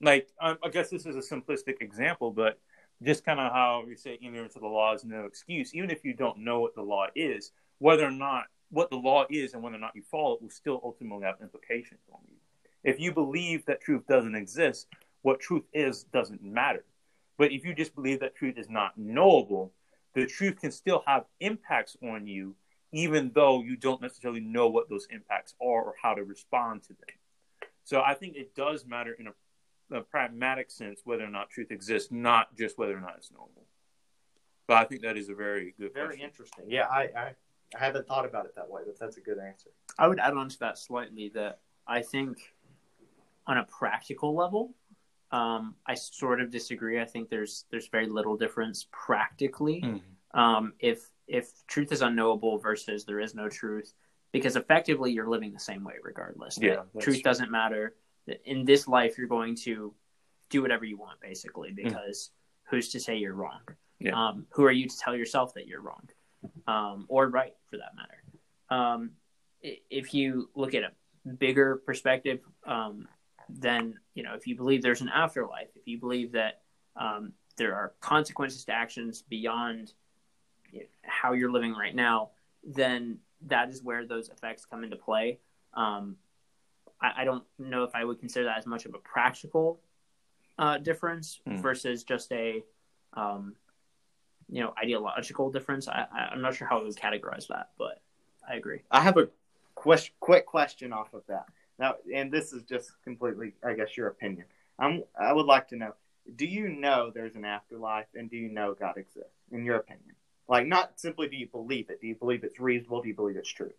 [0.01, 2.59] Like um, I guess this is a simplistic example, but
[3.03, 5.73] just kind of how you say ignorance of the law is no excuse.
[5.73, 9.25] Even if you don't know what the law is, whether or not what the law
[9.29, 12.35] is and whether or not you follow it will still ultimately have implications on you.
[12.83, 14.87] If you believe that truth doesn't exist,
[15.21, 16.85] what truth is doesn't matter.
[17.37, 19.73] But if you just believe that truth is not knowable,
[20.17, 22.55] the truth can still have impacts on you,
[22.91, 26.89] even though you don't necessarily know what those impacts are or how to respond to
[26.89, 27.69] them.
[27.83, 29.31] So I think it does matter in a
[29.89, 33.63] a pragmatic sense whether or not truth exists, not just whether or not it's normal.
[34.67, 36.25] But I think that is a very good, very question.
[36.25, 36.65] interesting.
[36.67, 37.35] Yeah, I, I
[37.73, 39.69] I haven't thought about it that way, but that's a good answer.
[39.97, 42.37] I would add on to that slightly that I think
[43.45, 44.73] on a practical level,
[45.31, 47.01] um, I sort of disagree.
[47.01, 50.39] I think there's there's very little difference practically mm-hmm.
[50.39, 53.93] um, if if truth is unknowable versus there is no truth,
[54.31, 56.57] because effectively you're living the same way regardless.
[56.61, 57.23] Yeah, truth true.
[57.23, 57.95] doesn't matter
[58.45, 59.93] in this life you're going to
[60.49, 61.75] do whatever you want basically hmm.
[61.75, 62.69] because mm.
[62.69, 63.61] who's to say you're wrong
[63.99, 64.11] yeah.
[64.13, 66.07] um, who are you to tell yourself that you're wrong
[66.67, 68.23] um, or right for that matter
[68.69, 69.11] um,
[69.61, 73.07] if you look at a bigger perspective um,
[73.49, 76.61] then you know if you believe there's an afterlife if you believe that
[76.95, 79.93] um, there are consequences to actions beyond
[80.71, 82.29] you know, how you're living right now
[82.63, 85.39] then that is where those effects come into play
[85.73, 86.17] um,
[87.01, 89.79] I, I don't know if I would consider that as much of a practical
[90.57, 91.59] uh, difference mm.
[91.59, 92.63] versus just a
[93.13, 93.55] um,
[94.49, 95.87] you know ideological difference.
[95.87, 98.01] I, am not sure how I would categorize that, but
[98.47, 98.81] I agree.
[98.89, 99.29] I have a
[99.75, 101.45] question, quick question off of that
[101.79, 104.45] now, and this is just completely, I guess, your opinion.
[104.79, 105.93] I'm, I would like to know:
[106.35, 109.31] Do you know there's an afterlife, and do you know God exists?
[109.51, 110.15] In your opinion,
[110.49, 112.01] like not simply do you believe it?
[112.01, 113.01] Do you believe it's reasonable?
[113.01, 113.71] Do you believe it's true?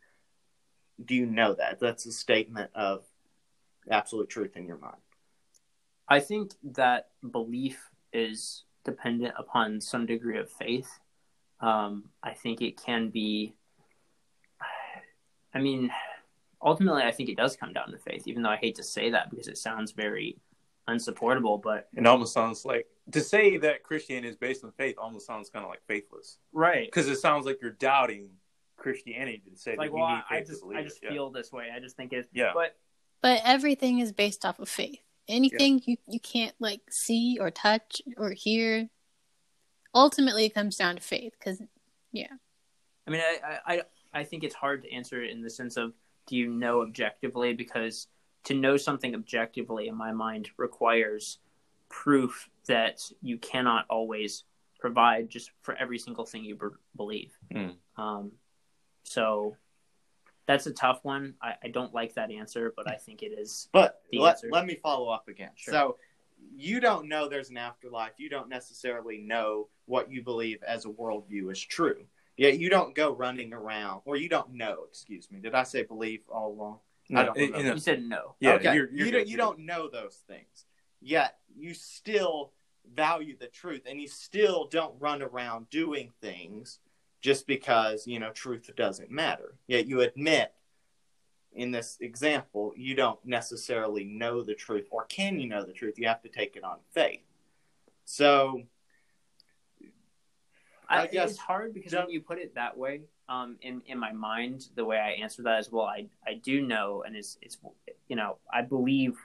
[1.05, 1.79] do you know that?
[1.81, 3.05] That's a statement of
[3.91, 4.97] absolute truth in your mind.
[6.09, 10.89] I think that belief is dependent upon some degree of faith.
[11.61, 13.55] Um, I think it can be.
[15.55, 15.91] I mean,
[16.63, 19.11] ultimately, I think it does come down to faith, even though I hate to say
[19.11, 20.39] that because it sounds very
[20.87, 21.59] unsupportable.
[21.59, 25.51] But it almost sounds like to say that Christianity is based on faith almost sounds
[25.51, 26.87] kind of like faithless, right?
[26.87, 28.31] Because it sounds like you're doubting
[28.77, 31.11] Christianity to say like, well, I just I just it.
[31.11, 31.41] feel yeah.
[31.41, 31.69] this way.
[31.75, 32.53] I just think it's yeah.
[32.55, 32.77] But
[33.23, 35.01] but everything is based off of faith.
[35.29, 35.85] Anything yeah.
[35.93, 38.89] you you can't like see or touch or hear,
[39.95, 41.35] ultimately it comes down to faith.
[41.39, 41.61] Because
[42.13, 42.33] yeah,
[43.07, 43.83] I mean, I, I
[44.15, 45.93] I think it's hard to answer it in the sense of
[46.29, 48.07] do you know objectively because
[48.45, 51.39] to know something objectively in my mind requires
[51.89, 54.45] proof that you cannot always
[54.79, 57.37] provide just for every single thing you be- believe.
[57.53, 57.75] Mm.
[57.97, 58.33] Um,
[59.03, 59.57] so
[60.47, 61.35] that's a tough one.
[61.43, 63.69] I, I, don't like that answer, but I think it is.
[63.73, 65.51] But let, let me follow up again.
[65.57, 65.75] Sure.
[65.75, 65.97] So
[66.57, 68.13] you don't know there's an afterlife.
[68.19, 72.05] You don't necessarily know what you believe as a worldview is true.
[72.39, 74.85] Yeah, you don't go running around, or you don't know.
[74.89, 75.41] Excuse me.
[75.41, 76.79] Did I say believe all along?
[77.11, 78.37] No, I don't it, You said no.
[78.39, 78.75] Yeah, okay.
[78.75, 80.67] You're, you're you, don't, you don't know those things.
[81.01, 82.53] Yet you still
[82.95, 86.79] value the truth, and you still don't run around doing things
[87.21, 89.55] just because you know truth doesn't matter.
[89.67, 90.53] Yet you admit
[91.53, 95.99] in this example, you don't necessarily know the truth, or can you know the truth?
[95.99, 97.23] You have to take it on faith.
[98.05, 98.63] So,
[100.89, 103.99] I, I guess it's hard because when you put it that way, um, in in
[103.99, 107.39] my mind, the way I answer that as well, I I do know, and it's
[107.43, 107.59] it's
[108.09, 109.19] you know I believe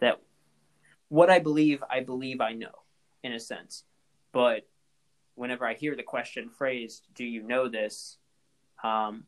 [0.00, 0.20] that
[1.08, 2.82] what I believe, I believe I know,
[3.22, 3.84] in a sense,
[4.32, 4.68] but
[5.34, 8.18] whenever I hear the question phrased, "Do you know this?"
[8.82, 9.24] Um,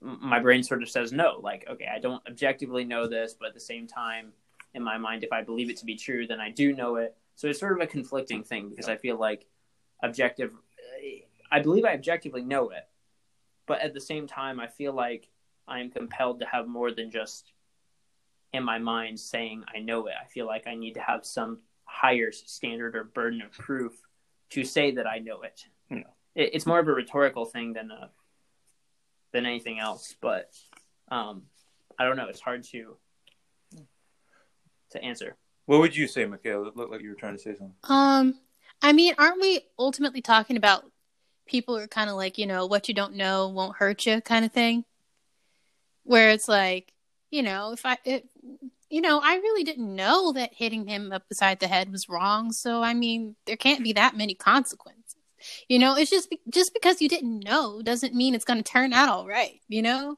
[0.00, 1.40] my brain sort of says no.
[1.42, 4.32] Like, okay, I don't objectively know this, but at the same time,
[4.74, 7.16] in my mind, if I believe it to be true, then I do know it.
[7.34, 9.46] So it's sort of a conflicting thing because I feel like
[10.02, 10.52] objective,
[11.50, 12.86] I believe I objectively know it,
[13.66, 15.28] but at the same time, I feel like
[15.66, 17.52] I am compelled to have more than just
[18.52, 20.14] in my mind saying I know it.
[20.20, 23.92] I feel like I need to have some higher standard or burden of proof
[24.50, 25.64] to say that I know it.
[25.90, 28.10] it it's more of a rhetorical thing than a
[29.32, 30.14] than anything else.
[30.20, 30.50] But
[31.10, 31.42] um,
[31.98, 32.28] I don't know.
[32.28, 32.96] It's hard to
[34.90, 35.36] to answer.
[35.66, 36.68] What would you say, Michaela?
[36.68, 37.74] It looked like you were trying to say something.
[37.84, 38.38] Um,
[38.82, 40.90] I mean, aren't we ultimately talking about
[41.46, 44.20] people who are kind of like, you know, what you don't know won't hurt you
[44.20, 44.84] kind of thing?
[46.04, 46.92] Where it's like,
[47.30, 48.28] you know, if I, it,
[48.88, 52.52] you know, I really didn't know that hitting him up beside the head was wrong.
[52.52, 55.16] So, I mean, there can't be that many consequences.
[55.68, 58.92] You know, it's just just because you didn't know doesn't mean it's going to turn
[58.92, 60.16] out all right, you know?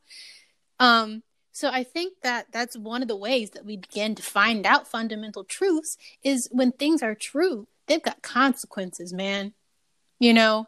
[0.79, 4.64] Um so I think that that's one of the ways that we begin to find
[4.64, 9.53] out fundamental truths is when things are true, they've got consequences, man.
[10.18, 10.66] You know?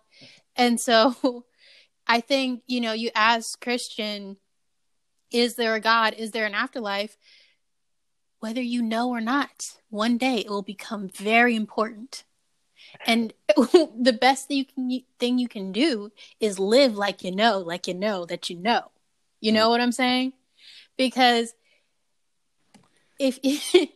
[0.57, 1.45] And so
[2.07, 4.37] I think, you know, you ask Christian,
[5.31, 6.15] is there a God?
[6.19, 7.17] Is there an afterlife?
[8.41, 12.25] Whether you know or not, one day it will become very important
[13.07, 17.59] and the best thing you can thing you can do is live like you know,
[17.59, 18.91] like you know that you know.
[19.41, 20.33] You know what I'm saying?
[20.97, 21.55] Because
[23.19, 23.39] if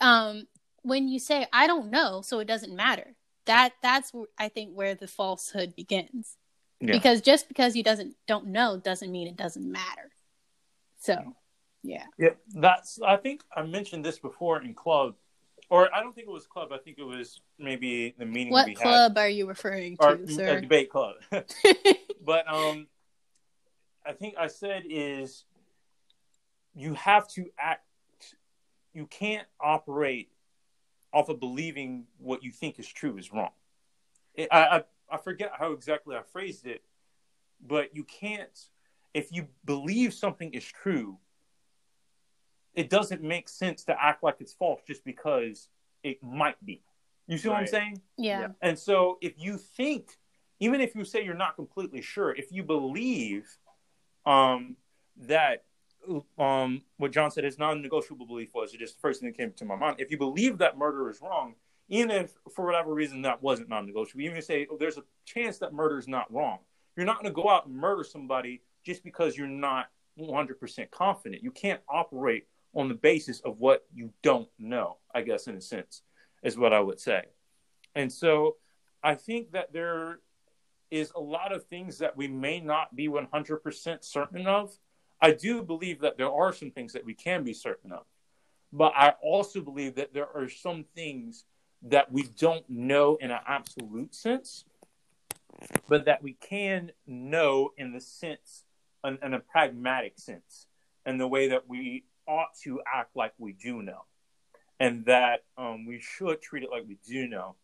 [0.00, 0.46] um
[0.88, 3.14] when you say I don't know, so it doesn't matter.
[3.46, 6.36] That that's I think where the falsehood begins.
[6.80, 6.92] Yeah.
[6.92, 10.12] Because just because you doesn't don't know doesn't mean it doesn't matter.
[11.00, 11.34] So,
[11.82, 12.04] yeah.
[12.18, 15.14] Yeah, that's I think I mentioned this before in club
[15.70, 16.72] or I don't think it was club.
[16.72, 18.52] I think it was maybe the meeting.
[18.52, 19.22] What club had.
[19.22, 20.58] are you referring to, or, sir?
[20.58, 21.16] A debate club.
[22.24, 22.86] but um,
[24.06, 25.44] I think I said is
[26.74, 27.84] you have to act.
[28.94, 30.30] You can't operate
[31.12, 33.50] off of believing what you think is true is wrong.
[34.34, 36.82] It, I, I I forget how exactly I phrased it,
[37.66, 38.58] but you can't.
[39.14, 41.18] If you believe something is true,
[42.74, 45.68] it doesn't make sense to act like it's false just because
[46.02, 46.82] it might be.
[47.26, 47.54] You see right.
[47.54, 48.02] what I'm saying?
[48.16, 48.48] Yeah.
[48.62, 50.10] And so if you think,
[50.60, 53.48] even if you say you're not completely sure, if you believe
[54.24, 54.76] um,
[55.16, 55.64] that
[56.38, 59.52] um, what John said his non-negotiable belief was, it just the first thing that came
[59.52, 59.96] to my mind.
[59.98, 61.54] If you believe that murder is wrong,
[61.88, 65.04] even if for whatever reason that wasn't non-negotiable, even if you say oh, there's a
[65.24, 66.58] chance that murder is not wrong,
[66.96, 69.86] you're not going to go out and murder somebody just because you're not
[70.18, 71.42] 100% confident.
[71.42, 75.60] You can't operate on the basis of what you don't know, I guess, in a
[75.60, 76.02] sense,
[76.42, 77.24] is what I would say.
[77.94, 78.56] And so
[79.02, 80.20] I think that there
[80.90, 84.76] is a lot of things that we may not be 100% certain of.
[85.20, 88.04] I do believe that there are some things that we can be certain of.
[88.72, 91.44] But I also believe that there are some things
[91.82, 94.64] that we don't know in an absolute sense,
[95.88, 98.64] but that we can know in the sense,
[99.04, 100.66] in, in a pragmatic sense,
[101.06, 104.04] and the way that we ought to act like we do know,
[104.78, 107.54] and that um, we should treat it like we do know.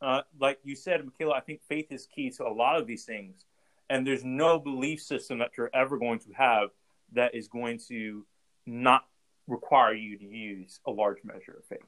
[0.00, 3.04] Uh, like you said, Michaela, I think faith is key to a lot of these
[3.04, 3.46] things,
[3.88, 6.70] and there's no belief system that you're ever going to have
[7.14, 8.26] that is going to
[8.66, 9.04] not
[9.46, 11.80] require you to use a large measure of faith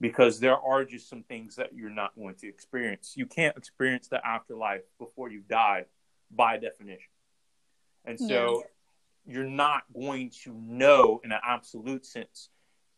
[0.00, 3.14] because there are just some things that you're not going to experience.
[3.16, 5.86] You can't experience the afterlife before you die
[6.30, 7.10] by definition.
[8.04, 8.64] And so
[9.24, 12.50] you're not going to know in an absolute sense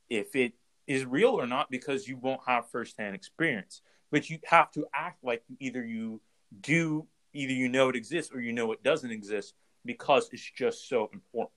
[0.09, 0.55] if it
[0.87, 3.83] is real or not because you won't have firsthand experience.
[4.11, 6.21] But you have to act like either you
[6.61, 9.55] do, either you know it exists or you know it doesn't exist
[9.87, 11.53] because it's just so important.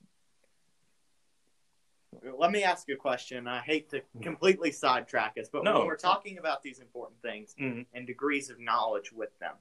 [2.38, 3.48] Let me ask you a question.
[3.48, 5.80] I hate to completely sidetrack us, but no.
[5.80, 7.82] when we're talking about these important things mm-hmm.
[7.94, 9.54] and degrees of knowledge with them,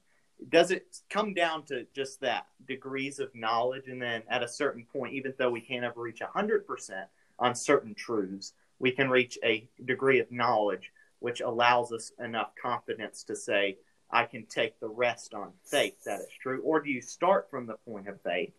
[0.51, 4.85] does it come down to just that degrees of knowledge and then at a certain
[4.85, 7.05] point even though we can't ever reach 100%
[7.39, 13.25] on certain truths we can reach a degree of knowledge which allows us enough confidence
[13.25, 13.77] to say
[14.11, 16.61] i can take the rest on faith that is true.
[16.63, 18.55] Or do you start from the point of faith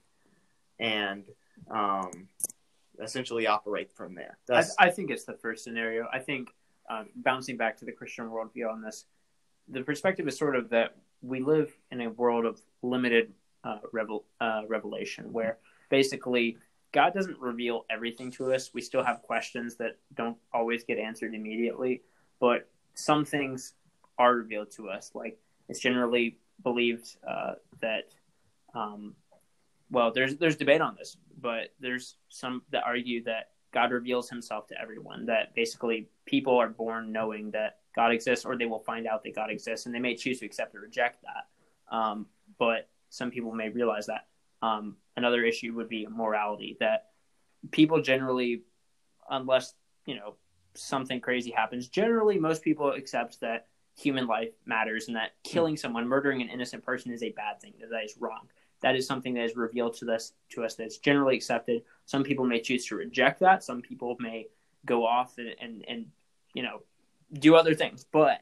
[0.80, 1.24] and
[1.70, 2.28] um,
[3.02, 4.38] essentially operate from there?
[4.52, 6.08] I, I, think it's the first scenario.
[6.12, 6.50] I think
[6.90, 9.06] um, bouncing back to the christian worldview on this
[9.70, 13.34] the perspective is sort of that we live in a world of limited
[13.64, 15.58] uh, revel, uh, revelation where
[15.90, 16.58] basically
[16.92, 18.74] God doesn't reveal everything to us.
[18.74, 22.02] We still have questions that don't always get answered immediately,
[22.40, 23.74] but some things
[24.20, 25.12] are revealed to us.
[25.16, 25.40] Like
[25.70, 28.10] it's generally believed uh, that,
[28.76, 29.16] um,
[29.90, 34.68] well, there's there's debate on this, but there's some that argue that God reveals Himself
[34.68, 35.26] to everyone.
[35.26, 39.34] That basically people are born knowing that God exists, or they will find out that
[39.34, 41.96] God exists, and they may choose to accept or reject that.
[41.96, 42.28] Um,
[42.60, 44.28] but some people may realize that.
[44.62, 47.08] Um, another issue would be morality that
[47.72, 48.64] people generally,
[49.30, 49.74] unless
[50.06, 50.36] you know
[50.76, 53.68] something crazy happens, generally most people accept that
[54.00, 55.52] human life matters and that hmm.
[55.52, 57.74] killing someone, murdering an innocent person, is a bad thing.
[57.80, 58.48] That that is wrong.
[58.82, 61.84] That is something that is revealed to us to us that's generally accepted.
[62.06, 63.64] Some people may choose to reject that.
[63.64, 64.48] Some people may
[64.86, 66.06] go off and and, and
[66.54, 66.82] you know
[67.34, 68.42] do other things, but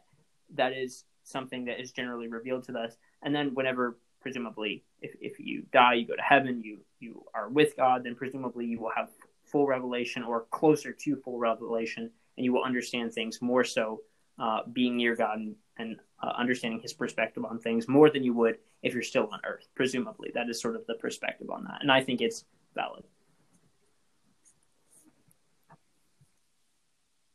[0.53, 2.95] that is something that is generally revealed to us.
[3.21, 7.49] And then whenever presumably if, if you die, you go to heaven, you you are
[7.49, 9.09] with God, then presumably you will have
[9.43, 14.01] full revelation or closer to full revelation, and you will understand things more so
[14.39, 18.33] uh, being near God and, and uh, understanding His perspective on things more than you
[18.33, 19.67] would if you're still on Earth.
[19.75, 23.03] Presumably, that is sort of the perspective on that, and I think it's valid.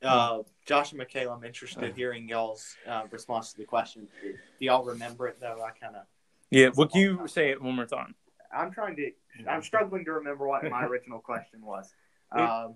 [0.03, 4.09] Uh, Josh and Michaela, I'm interested in hearing y'all's uh, response to the question.
[4.23, 5.63] Do y'all remember it though?
[5.65, 6.03] I kind of.
[6.51, 8.15] Yeah, would you say it one more time?
[8.55, 9.11] I'm trying to.
[9.49, 11.93] I'm struggling to remember what my original question was.
[12.33, 12.75] Um,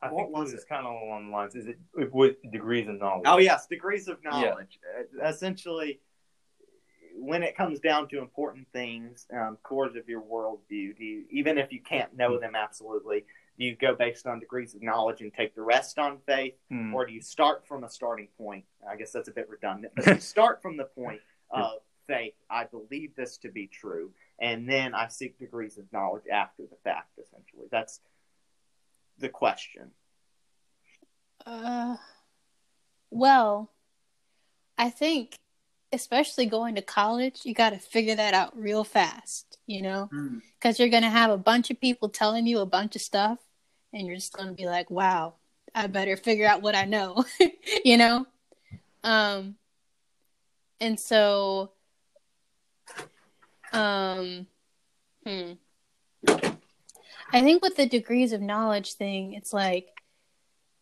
[0.00, 0.60] I what think was it?
[0.68, 1.54] Kind of along the lines.
[1.54, 1.78] Is it
[2.12, 3.24] with degrees of knowledge?
[3.26, 4.78] Oh yes, degrees of knowledge.
[4.96, 5.24] Yeah.
[5.24, 6.00] Uh, essentially,
[7.16, 11.58] when it comes down to important things, um, cores of your worldview, do you, even
[11.58, 13.24] if you can't know them absolutely,
[13.58, 16.92] do you go based on degrees of knowledge and take the rest on faith, mm.
[16.94, 18.64] or do you start from a starting point?
[18.88, 21.20] I guess that's a bit redundant, but you start from the point
[21.50, 21.72] of
[22.06, 22.34] faith.
[22.48, 26.76] I believe this to be true, and then I seek degrees of knowledge after the
[26.84, 27.18] fact.
[27.18, 28.00] Essentially, that's
[29.18, 29.90] the question.
[31.44, 31.96] Uh,
[33.10, 33.70] well,
[34.76, 35.38] I think
[35.92, 40.08] especially going to college, you got to figure that out real fast, you know?
[40.58, 40.80] Because mm.
[40.80, 43.38] you're going to have a bunch of people telling you a bunch of stuff,
[43.92, 45.34] and you're just going to be like, wow,
[45.74, 47.24] I better figure out what I know,
[47.84, 48.26] you know?
[49.02, 49.56] Um,
[50.80, 51.72] and so,
[53.72, 54.46] um,
[55.26, 55.52] hmm.
[57.32, 59.88] I think with the degrees of knowledge thing, it's like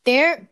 [0.05, 0.49] there,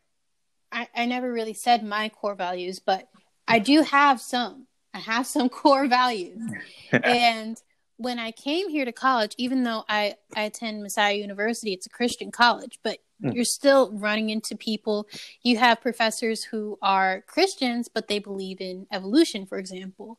[0.72, 3.08] I, I never really said my core values, but
[3.46, 4.66] I do have some.
[4.92, 6.40] I have some core values.
[6.92, 7.56] and
[7.96, 11.90] when I came here to college, even though I, I attend Messiah University, it's a
[11.90, 13.34] Christian college, but mm.
[13.34, 15.06] you're still running into people.
[15.42, 20.18] You have professors who are Christians, but they believe in evolution, for example.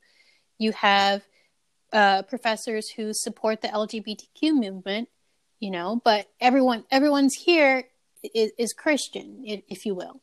[0.57, 1.23] You have
[1.91, 5.09] uh, professors who support the LGBTQ movement,
[5.59, 7.85] you know, but everyone everyone's here
[8.33, 10.21] is, is Christian, if you will.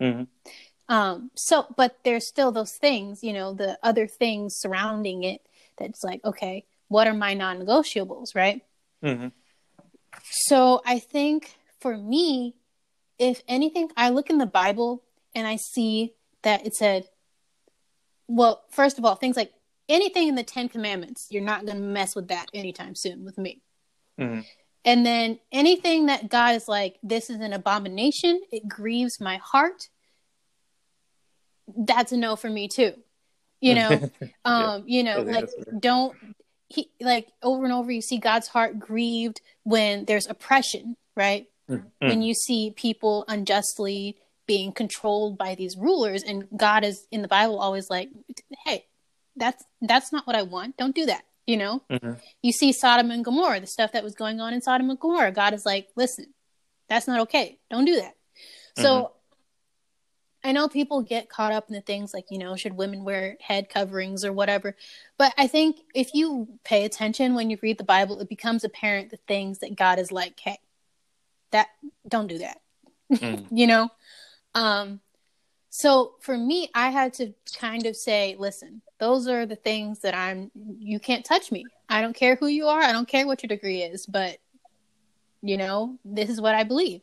[0.00, 0.24] Mm-hmm.
[0.88, 5.40] Um, so, but there's still those things, you know, the other things surrounding it
[5.78, 8.62] that's like, okay, what are my non negotiables, right?
[9.04, 9.28] Mm-hmm.
[10.46, 12.54] So I think for me,
[13.18, 15.02] if anything, I look in the Bible
[15.34, 17.08] and I see that it said,
[18.28, 19.52] well, first of all, things like
[19.88, 23.38] anything in the Ten Commandments, you're not going to mess with that anytime soon with
[23.38, 23.62] me.
[24.18, 24.40] Mm-hmm.
[24.84, 29.88] And then anything that God is like, this is an abomination, it grieves my heart.
[31.76, 32.92] That's a no for me too.
[33.60, 33.90] You know,
[34.44, 34.96] um, yeah.
[34.98, 35.48] you know, like
[35.78, 36.16] don't
[36.68, 41.46] he like over and over you see God's heart grieved when there's oppression, right?
[41.68, 42.08] Mm-hmm.
[42.08, 47.28] When you see people unjustly being controlled by these rulers and God is in the
[47.28, 48.10] Bible always like,
[48.64, 48.84] hey,
[49.34, 50.76] that's that's not what I want.
[50.76, 51.24] Don't do that.
[51.46, 52.14] You know, mm-hmm.
[52.42, 55.30] you see Sodom and Gomorrah, the stuff that was going on in Sodom and Gomorrah.
[55.30, 56.34] God is like, listen,
[56.88, 57.58] that's not okay.
[57.70, 58.14] Don't do that.
[58.76, 58.82] Mm-hmm.
[58.82, 59.12] So
[60.46, 63.36] I know people get caught up in the things like, you know, should women wear
[63.40, 64.76] head coverings or whatever.
[65.18, 69.10] But I think if you pay attention when you read the Bible, it becomes apparent
[69.10, 70.58] the things that God is like, hey,
[71.50, 71.66] that
[72.08, 72.60] don't do that.
[73.12, 73.46] Mm.
[73.50, 73.88] you know?
[74.54, 75.00] Um
[75.78, 80.14] So for me, I had to kind of say, listen, those are the things that
[80.14, 81.66] I'm, you can't touch me.
[81.86, 82.80] I don't care who you are.
[82.80, 84.38] I don't care what your degree is, but
[85.42, 87.02] you know, this is what I believe.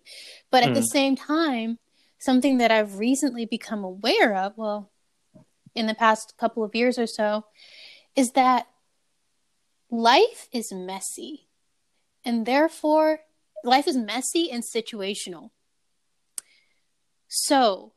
[0.50, 0.74] But at mm.
[0.74, 1.78] the same time,
[2.18, 4.90] something that I've recently become aware of, well,
[5.76, 7.46] in the past couple of years or so,
[8.16, 8.66] is that
[9.92, 11.48] life is messy.
[12.26, 13.20] And therefore,
[13.64, 15.52] life is messy and situational.
[17.28, 17.93] So,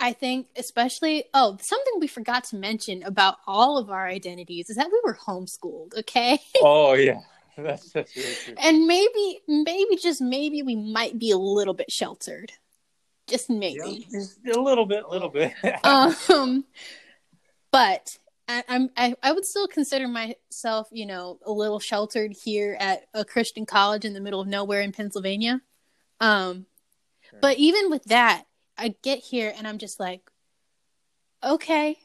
[0.00, 4.76] I think, especially, oh, something we forgot to mention about all of our identities is
[4.76, 6.38] that we were homeschooled, okay?
[6.62, 7.20] Oh, yeah.
[7.58, 8.54] That's, that's really true.
[8.58, 12.52] And maybe, maybe, just maybe we might be a little bit sheltered.
[13.26, 14.06] Just maybe.
[14.08, 15.52] Yeah, just a little bit, a little bit.
[15.84, 16.64] um,
[17.70, 18.16] but
[18.48, 23.04] I, I'm I, I would still consider myself, you know, a little sheltered here at
[23.12, 25.60] a Christian college in the middle of nowhere in Pennsylvania.
[26.18, 26.64] Um,
[27.42, 28.44] but even with that,
[28.80, 30.22] I get here and I'm just like,
[31.44, 31.98] okay,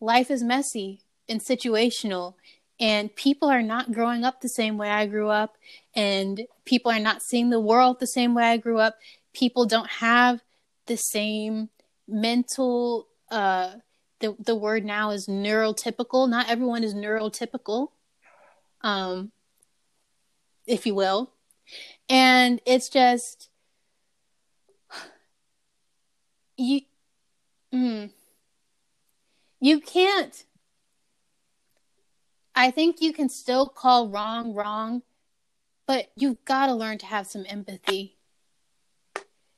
[0.00, 2.34] life is messy and situational,
[2.80, 5.56] and people are not growing up the same way I grew up,
[5.94, 8.96] and people are not seeing the world the same way I grew up.
[9.34, 10.40] People don't have
[10.86, 11.70] the same
[12.06, 13.72] mental uh
[14.20, 16.28] the the word now is neurotypical.
[16.28, 17.88] Not everyone is neurotypical,
[18.82, 19.32] um,
[20.66, 21.32] if you will,
[22.08, 23.50] and it's just
[26.56, 26.80] you.
[27.72, 28.10] Mm,
[29.60, 30.44] you can't.
[32.54, 35.02] I think you can still call wrong wrong,
[35.86, 38.16] but you've got to learn to have some empathy.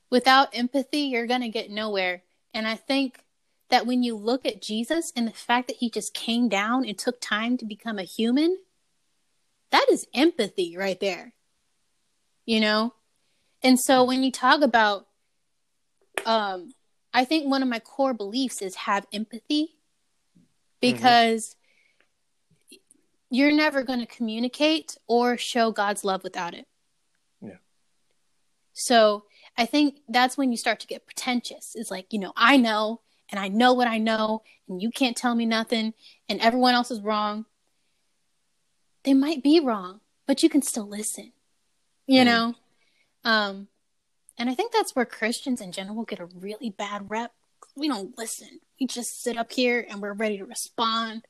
[0.08, 2.22] Without empathy, you're going to get nowhere.
[2.54, 3.20] And I think
[3.68, 6.96] that when you look at Jesus and the fact that he just came down and
[6.96, 8.58] took time to become a human,
[9.70, 11.34] that is empathy right there.
[12.46, 12.94] You know?
[13.62, 15.06] And so when you talk about
[16.24, 16.72] um
[17.16, 19.74] I think one of my core beliefs is have empathy
[20.82, 21.56] because
[22.70, 22.76] mm-hmm.
[23.30, 26.66] you're never going to communicate or show God's love without it.
[27.40, 27.56] Yeah.
[28.74, 29.24] So
[29.56, 31.72] I think that's when you start to get pretentious.
[31.74, 33.00] It's like, you know, I know
[33.30, 35.94] and I know what I know, and you can't tell me nothing,
[36.28, 37.46] and everyone else is wrong.
[39.04, 41.32] They might be wrong, but you can still listen,
[42.06, 42.26] you mm.
[42.26, 42.54] know?
[43.24, 43.68] Um,
[44.38, 47.32] and I think that's where Christians in general get a really bad rep.
[47.74, 48.60] We don't listen.
[48.80, 51.24] We just sit up here and we're ready to respond.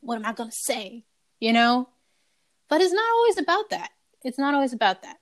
[0.00, 1.04] What am I going to say?
[1.40, 1.88] You know?
[2.68, 3.90] But it's not always about that.
[4.24, 5.18] It's not always about that.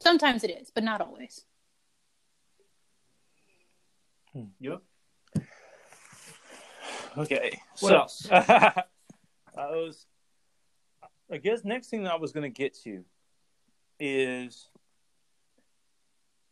[0.00, 1.44] Sometimes it is, but not always.
[4.32, 4.44] Hmm.
[4.60, 4.82] Yep.
[7.18, 7.60] Okay.
[7.80, 8.28] What so, else?
[8.30, 8.84] I
[9.56, 10.06] was.
[11.30, 13.04] I guess next thing that I was going to get to
[13.98, 14.68] is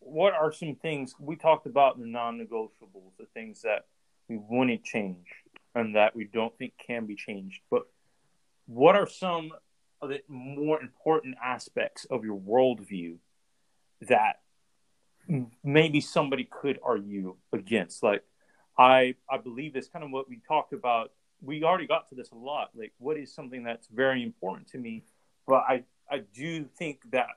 [0.09, 3.87] what are some things we talked about the non-negotiables, the things that
[4.29, 5.27] we wouldn't change
[5.75, 7.61] and that we don't think can be changed.
[7.71, 7.83] But
[8.67, 9.53] what are some
[10.01, 13.17] of the more important aspects of your worldview
[14.03, 14.41] that
[15.63, 18.03] maybe somebody could argue against.
[18.03, 18.23] Like,
[18.79, 21.13] I I believe this kind of what we talked about.
[21.41, 22.71] We already got to this a lot.
[22.75, 25.05] Like, what is something that's very important to me,
[25.47, 27.29] but I I do think that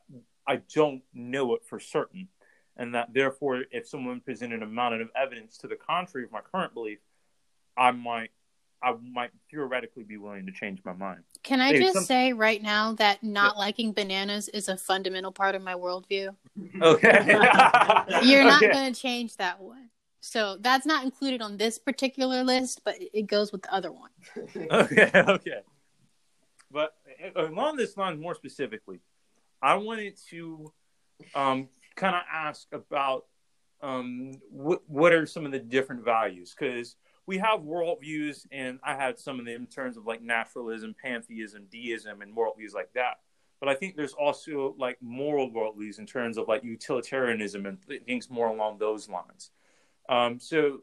[0.48, 2.30] I don't know it for certain,
[2.78, 6.42] and that therefore, if someone presented a mountain of evidence to the contrary of my
[6.42, 7.00] current belief,
[7.78, 8.32] I might
[8.84, 11.22] I might theoretically be willing to change my mind.
[11.44, 12.04] Can I just some...
[12.04, 13.60] say right now that not yeah.
[13.60, 16.36] liking bananas is a fundamental part of my worldview?
[16.82, 17.26] Okay.
[18.24, 18.72] You're not okay.
[18.72, 19.90] going to change that one.
[20.22, 24.10] So that's not included on this particular list, but it goes with the other one.
[24.72, 25.62] okay, okay.
[26.72, 26.96] But
[27.36, 29.00] uh, along this line, more specifically,
[29.62, 30.72] I wanted to
[31.36, 33.26] um, kind of ask about
[33.82, 36.96] um, what what are some of the different values because
[37.28, 41.68] we have worldviews, and I had some of them in terms of like naturalism, pantheism,
[41.72, 43.20] deism, and worldviews like that.
[43.60, 48.30] But I think there's also like moral worldviews in terms of like utilitarianism and things
[48.30, 49.52] more along those lines.
[50.10, 50.82] Um, so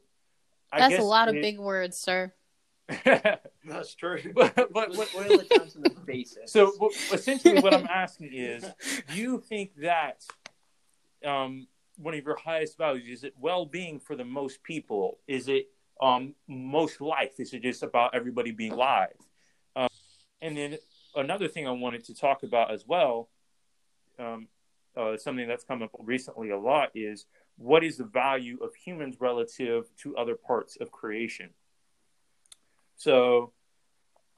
[0.73, 2.33] I that's a lot of big words, sir.
[3.05, 4.21] that's true.
[4.35, 6.53] but, but, but boil it down to the basics.
[6.53, 6.73] So
[7.13, 8.65] essentially, what I'm asking is,
[9.13, 10.25] do you think that
[11.25, 11.67] um,
[11.97, 15.19] one of your highest values is it well-being for the most people?
[15.27, 15.69] Is it
[16.01, 17.39] um, most life.
[17.39, 19.17] Is it just about everybody being live.
[19.75, 19.89] Um,
[20.41, 20.79] and then
[21.15, 23.29] another thing I wanted to talk about as well,
[24.19, 24.49] um,
[24.97, 29.17] uh, something that's come up recently a lot is what is the value of humans
[29.21, 31.51] relative to other parts of creation?
[32.97, 33.53] So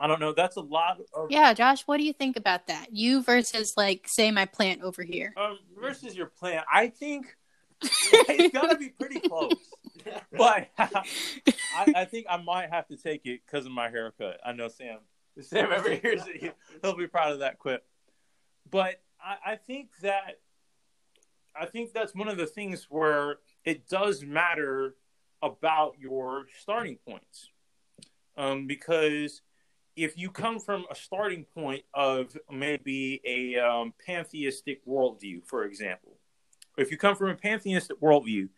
[0.01, 0.33] I don't know.
[0.33, 1.83] That's a lot of yeah, Josh.
[1.83, 2.87] What do you think about that?
[2.91, 5.35] You versus like say my plant over here.
[5.37, 6.65] Um, versus your plant.
[6.73, 7.37] I think
[7.83, 9.53] it's gotta be pretty close.
[10.33, 14.41] But I, I, think I might have to take it because of my haircut.
[14.43, 15.01] I know Sam.
[15.37, 17.85] If Sam ever hears it, he'll be proud of that quip.
[18.71, 20.39] But I, I think that
[21.55, 23.37] I think that's one of the things where
[23.67, 24.95] it does matter
[25.43, 27.51] about your starting points,
[28.39, 29.43] um, because
[30.03, 36.17] if you come from a starting point of maybe a um, pantheistic worldview, for example,
[36.79, 38.49] if you come from a pantheistic worldview,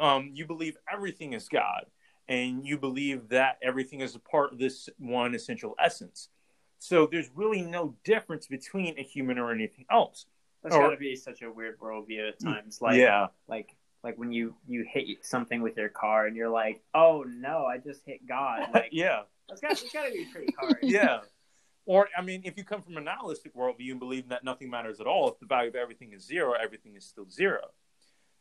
[0.00, 1.86] um, you believe everything is God,
[2.28, 6.30] and you believe that everything is a part of this one essential essence.
[6.80, 10.26] So there's really no difference between a human or anything else.
[10.62, 12.82] That's or, got to be such a weird worldview at times.
[12.82, 16.82] Like, yeah, like like when you you hit something with your car and you're like,
[16.92, 18.68] oh no, I just hit God.
[18.74, 20.78] Like, yeah, that's got that's got to be pretty hard.
[20.82, 21.20] yeah.
[21.86, 25.00] Or, I mean, if you come from a nihilistic worldview and believe that nothing matters
[25.00, 27.60] at all, if the value of everything is zero, everything is still zero.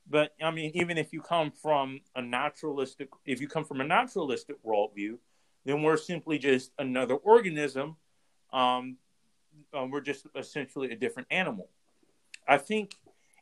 [0.10, 3.84] But I mean, even if you come from a naturalistic, if you come from a
[3.84, 5.18] naturalistic worldview,
[5.64, 7.97] then we're simply just another organism.
[8.53, 8.97] Um,
[9.74, 11.70] um, we're just essentially a different animal.
[12.47, 12.95] I think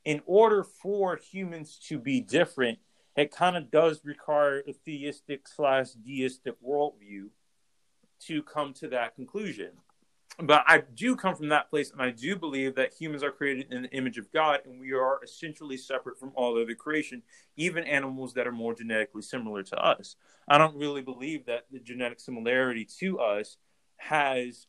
[0.05, 2.80] in order for humans to be different,
[3.16, 7.30] it kind of does require a theistic slash deistic worldview
[8.28, 9.71] to come to that conclusion.
[10.39, 13.71] But I do come from that place, and I do believe that humans are created
[13.71, 17.21] in the image of God, and we are essentially separate from all other creation,
[17.55, 20.15] even animals that are more genetically similar to us.
[20.47, 23.57] I don't really believe that the genetic similarity to us
[23.97, 24.65] has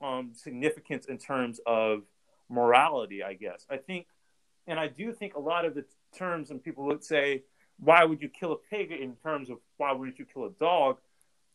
[0.00, 2.02] um, significance in terms of
[2.48, 3.66] morality, I guess.
[3.68, 4.06] I think,
[4.68, 5.84] and I do think a lot of the
[6.16, 7.42] terms, and people would say,
[7.80, 10.98] why would you kill a pig in terms of why wouldn't you kill a dog?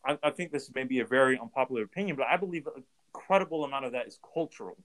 [0.06, 2.84] I, I think this may be a very unpopular opinion, but I believe an
[3.14, 4.76] incredible amount of that is cultural,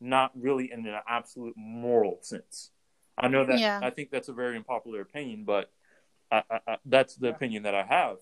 [0.00, 2.70] not really in an absolute moral sense.
[3.18, 3.80] I know that yeah.
[3.82, 5.70] I think that's a very unpopular opinion, but
[6.30, 8.18] I, I, that's the opinion that I have.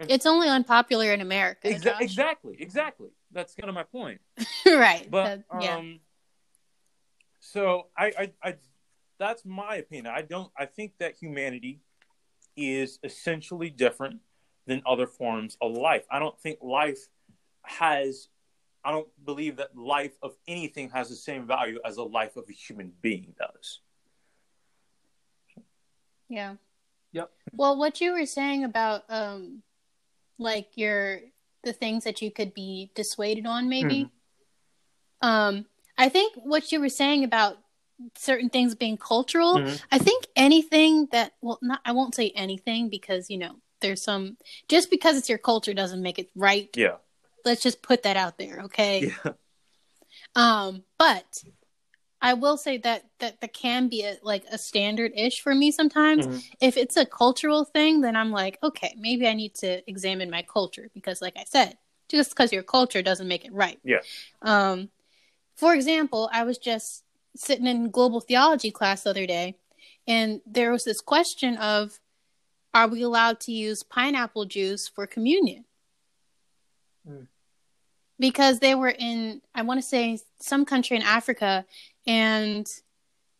[0.00, 1.68] It's only unpopular in America.
[1.68, 3.10] Exa- exactly, exactly.
[3.30, 4.20] That's kind of my point.
[4.66, 5.08] right.
[5.08, 5.76] But yeah.
[5.76, 6.00] um,
[7.38, 8.54] so I, I, I,
[9.18, 10.08] that's my opinion.
[10.08, 10.50] I don't.
[10.58, 11.80] I think that humanity
[12.56, 14.20] is essentially different
[14.66, 16.04] than other forms of life.
[16.10, 17.08] I don't think life
[17.62, 18.28] has.
[18.84, 22.44] I don't believe that life of anything has the same value as a life of
[22.48, 23.80] a human being does.
[26.28, 26.56] Yeah.
[27.12, 27.30] Yep.
[27.52, 29.62] Well, what you were saying about um
[30.38, 31.20] like your
[31.62, 34.10] the things that you could be dissuaded on maybe.
[35.22, 35.28] Mm-hmm.
[35.28, 37.58] Um I think what you were saying about
[38.16, 39.76] certain things being cultural, mm-hmm.
[39.92, 44.36] I think anything that well not I won't say anything because you know there's some
[44.68, 46.68] just because it's your culture doesn't make it right.
[46.76, 46.96] Yeah.
[47.44, 49.12] Let's just put that out there, okay?
[49.24, 49.32] Yeah.
[50.34, 51.44] Um, but
[52.20, 55.70] I will say that that that can be a, like a standard ish for me
[55.70, 56.26] sometimes.
[56.26, 56.38] Mm-hmm.
[56.60, 60.42] If it's a cultural thing, then I'm like, okay, maybe I need to examine my
[60.42, 61.76] culture because, like I said,
[62.08, 63.78] just because your culture doesn't make it right.
[63.84, 64.00] Yeah.
[64.40, 64.88] Um,
[65.54, 67.04] for example, I was just
[67.36, 69.56] sitting in global theology class the other day,
[70.06, 72.00] and there was this question of,
[72.74, 75.64] are we allowed to use pineapple juice for communion?
[77.08, 77.28] Mm.
[78.18, 81.64] Because they were in, I want to say, some country in Africa,
[82.06, 82.68] and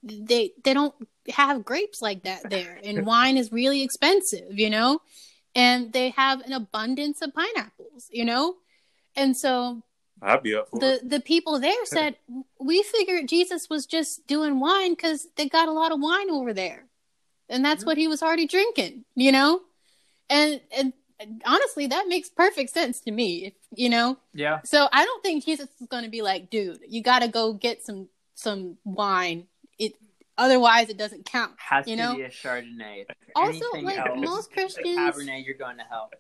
[0.03, 0.95] they they don't
[1.31, 5.01] have grapes like that there and wine is really expensive you know
[5.55, 8.57] and they have an abundance of pineapples you know
[9.17, 9.83] and so
[10.23, 11.09] I'd be up for the it.
[11.09, 12.17] the people there said
[12.59, 16.55] we figured Jesus was just doing wine because they got a lot of wine over
[16.55, 16.87] there,
[17.49, 17.89] and that's mm-hmm.
[17.89, 19.61] what he was already drinking, you know,
[20.31, 20.93] and and
[21.45, 24.19] honestly that makes perfect sense to me, if, you know.
[24.35, 24.61] Yeah.
[24.65, 27.53] So I don't think Jesus is going to be like, dude, you got to go
[27.53, 29.47] get some some wine.
[29.79, 29.95] It
[30.37, 31.53] otherwise it doesn't count.
[31.59, 32.13] Has you know?
[32.13, 33.05] to be a Chardonnay.
[33.37, 36.11] also, like else, most Christians, Cabernet, you're going to hell.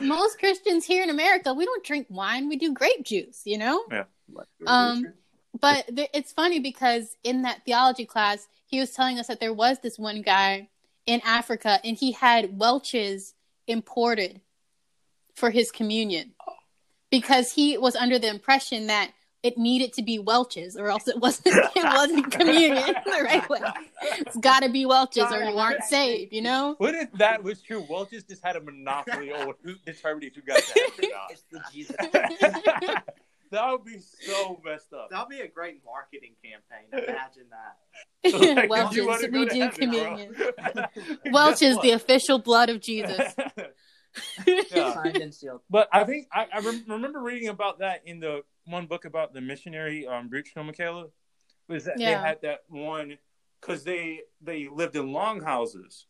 [0.00, 3.42] most Christians here in America, we don't drink wine; we do grape juice.
[3.44, 3.84] You know.
[3.90, 4.04] Yeah.
[4.66, 5.12] Um,
[5.60, 9.78] but it's funny because in that theology class, he was telling us that there was
[9.80, 10.68] this one guy
[11.06, 13.34] in Africa, and he had Welch's
[13.66, 14.40] imported
[15.34, 16.32] for his communion
[17.10, 21.20] because he was under the impression that it needed to be Welch's, or else it
[21.20, 23.60] wasn't it wasn't communion the right way.
[24.18, 26.32] It's got to be Welch's, or you aren't saved.
[26.32, 26.74] You know.
[26.78, 27.86] What if that was true?
[27.88, 33.04] Welch's just had a monopoly over who determined if you got that or not.
[33.46, 33.66] It's the Jesus.
[33.66, 33.98] that would be
[34.32, 35.10] so messed up.
[35.10, 36.88] That'd be a great marketing campaign.
[36.92, 38.56] Imagine that.
[38.56, 40.34] like, Welch's, we do communion.
[41.30, 43.34] Welch's, the official blood of Jesus.
[44.46, 44.94] yeah.
[44.94, 45.60] Signed and sealed.
[45.70, 49.40] But I think I, I remember reading about that in the one book about the
[49.40, 51.06] missionary um Bruce Michaela
[51.68, 52.10] was that yeah.
[52.10, 53.18] they had that one
[53.60, 56.06] because they they lived in long houses,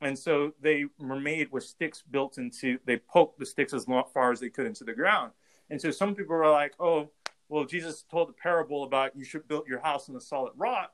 [0.00, 2.78] and so they were made with sticks built into.
[2.84, 5.32] They poked the sticks as long, far as they could into the ground,
[5.70, 7.10] and so some people were like, "Oh,
[7.48, 10.92] well, Jesus told the parable about you should build your house on a solid rock,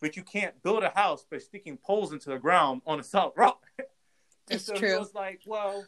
[0.00, 3.32] but you can't build a house by sticking poles into the ground on a solid
[3.36, 3.64] rock."
[4.50, 4.94] it's so true.
[4.94, 5.84] It was like, well,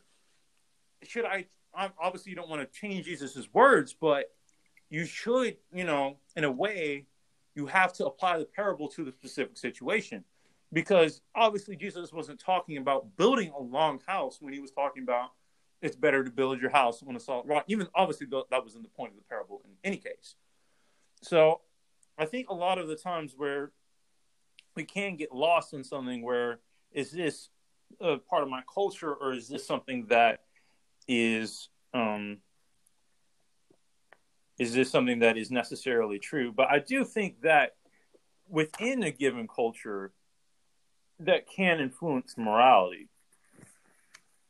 [1.02, 1.46] should I?
[1.74, 4.32] Obviously, you don't want to change Jesus's words, but
[4.90, 7.06] you should, you know, in a way,
[7.54, 10.24] you have to apply the parable to the specific situation
[10.72, 15.30] because obviously Jesus wasn't talking about building a long house when he was talking about
[15.82, 17.64] it's better to build your house on a solid rock.
[17.68, 20.34] Even obviously that wasn't the point of the parable in any case.
[21.22, 21.60] So
[22.18, 23.72] I think a lot of the times where
[24.76, 26.60] we can get lost in something where
[26.92, 27.48] is this
[28.00, 30.40] a part of my culture or is this something that
[31.06, 32.38] is um,
[34.58, 36.52] is this something that is necessarily true?
[36.52, 37.72] But I do think that
[38.48, 40.12] within a given culture,
[41.20, 43.08] that can influence morality.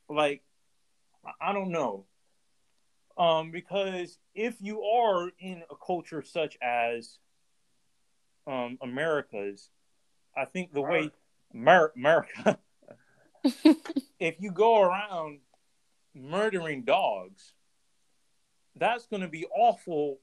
[0.08, 0.42] Like,
[1.40, 2.06] I don't know.
[3.16, 7.18] Um, because if you are in a culture such as
[8.46, 9.70] um, America's,
[10.36, 11.10] I think the way
[11.52, 12.58] Mer- America,
[14.18, 15.38] if you go around
[16.14, 17.54] murdering dogs,
[18.76, 20.18] that's going to be awful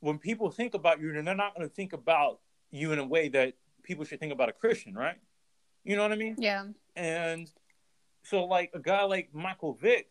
[0.00, 2.40] when people think about you and they're not going to think about
[2.70, 5.18] you in a way that people should think about a Christian, right?
[5.84, 6.36] You know what I mean?
[6.38, 6.66] Yeah.
[6.96, 7.50] And
[8.24, 10.08] so, like a guy like Michael Vick,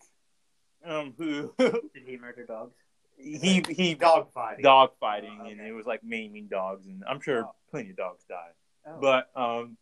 [0.86, 2.76] um, who did he murder dogs?
[3.18, 5.52] He he dog fighting, dog fighting, oh, okay.
[5.52, 7.56] and it was like maiming dogs, and I'm sure oh.
[7.70, 8.54] plenty of dogs died.
[8.88, 8.98] Oh.
[9.00, 9.78] But um,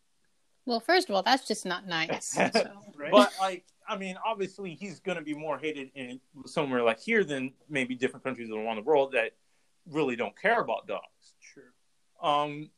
[0.66, 2.38] well, first of all, that's just not nice.
[2.52, 2.70] So.
[2.96, 3.10] right?
[3.10, 7.24] But like, I mean, obviously, he's going to be more hated in somewhere like here
[7.24, 9.32] than maybe different countries around the world that
[9.90, 11.34] really don't care about dogs.
[11.52, 11.62] True.
[12.22, 12.70] Um,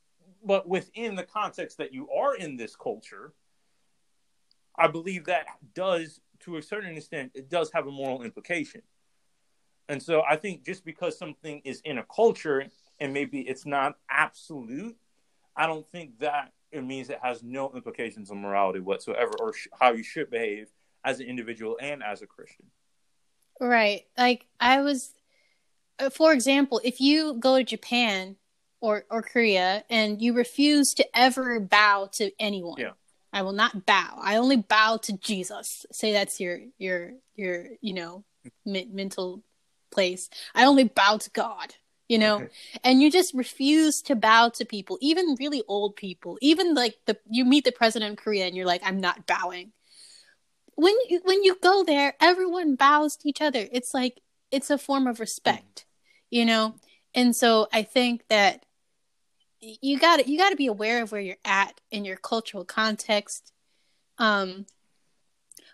[0.45, 3.33] but within the context that you are in this culture,
[4.77, 8.83] I believe that does, to a certain extent, it does have a moral implication.
[9.89, 12.67] And so I think just because something is in a culture
[13.01, 14.97] and maybe it's not absolute,
[15.57, 19.69] I don't think that it means it has no implications on morality whatsoever or sh-
[19.79, 20.69] how you should behave
[21.05, 22.67] as an individual and as a Christian.
[23.61, 24.07] Right.
[24.17, 25.13] Like I was,
[25.99, 28.37] uh, for example, if you go to Japan
[28.81, 32.79] or or Korea and you refuse to ever bow to anyone.
[32.79, 32.91] Yeah.
[33.33, 34.19] I will not bow.
[34.21, 35.87] I only bow to Jesus.
[35.93, 38.25] Say that's your your your you know
[38.65, 39.43] mental
[39.91, 40.29] place.
[40.55, 41.75] I only bow to God.
[42.09, 42.47] You know,
[42.85, 46.37] and you just refuse to bow to people, even really old people.
[46.43, 49.73] Even like the you meet the president of Korea and you're like, I'm not bowing.
[50.75, 53.67] When you when you go there, everyone bows to each other.
[53.73, 54.21] It's like
[54.51, 55.87] it's a form of respect,
[56.29, 56.75] you know.
[57.15, 58.67] And so I think that
[59.63, 62.65] you got to you got to be aware of where you're at in your cultural
[62.65, 63.53] context.
[64.19, 64.67] Um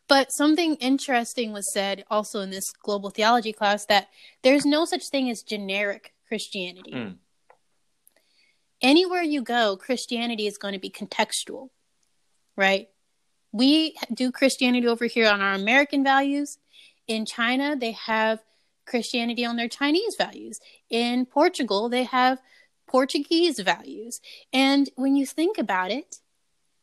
[0.07, 4.09] but something interesting was said also in this global theology class that
[4.43, 6.93] there's no such thing as generic christianity.
[6.93, 7.17] Mm.
[8.83, 11.71] anywhere you go christianity is going to be contextual
[12.57, 12.89] right?
[13.53, 16.59] We do christianity over here on our american values.
[17.07, 18.41] In china they have
[18.87, 20.61] christianity on their chinese values.
[20.91, 22.39] In portugal they have
[22.89, 24.21] Portuguese values.
[24.53, 26.17] And when you think about it,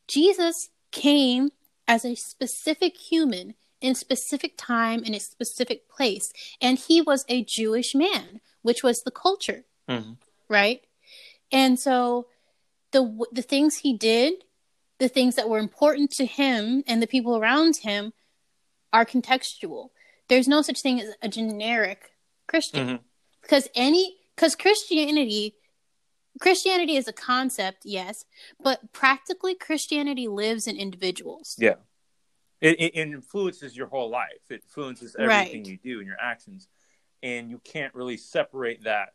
[0.08, 1.50] Jesus came
[1.88, 7.44] as a specific human in specific time in a specific place and he was a
[7.44, 10.12] jewish man which was the culture mm-hmm.
[10.48, 10.80] right
[11.52, 12.26] and so
[12.92, 14.32] the the things he did
[14.98, 18.12] the things that were important to him and the people around him
[18.92, 19.90] are contextual
[20.28, 22.12] there's no such thing as a generic
[22.48, 23.02] christian mm-hmm.
[23.42, 25.54] because any because christianity
[26.40, 28.24] Christianity is a concept, yes,
[28.62, 31.56] but practically Christianity lives in individuals.
[31.58, 31.74] Yeah.
[32.60, 34.30] It, it, influences your whole life.
[34.48, 35.66] It influences everything right.
[35.66, 36.68] you do and your actions.
[37.22, 39.10] And you can't really separate that.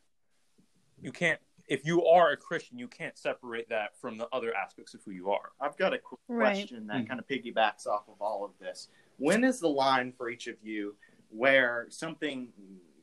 [1.02, 4.94] You can't, if you are a Christian, you can't separate that from the other aspects
[4.94, 5.52] of who you are.
[5.60, 6.54] I've got a quick right.
[6.54, 7.08] question that mm-hmm.
[7.08, 8.90] kind of piggybacks off of all of this.
[9.18, 10.96] When is the line for each of you
[11.30, 12.50] where something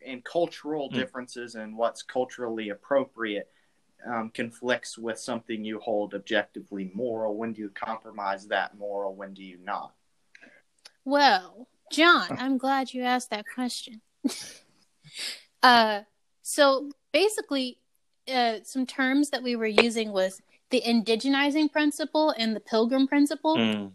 [0.03, 0.99] in cultural mm-hmm.
[0.99, 3.49] differences and what's culturally appropriate
[4.07, 7.37] um, conflicts with something you hold objectively moral?
[7.37, 9.15] When do you compromise that moral?
[9.15, 9.93] When do you not?
[11.05, 14.01] Well, John, I'm glad you asked that question.
[15.63, 16.03] uh,
[16.43, 17.79] so basically,
[18.33, 20.41] uh, some terms that we were using was
[20.71, 23.57] the indigenizing principle and the pilgrim principle.
[23.57, 23.93] Mm.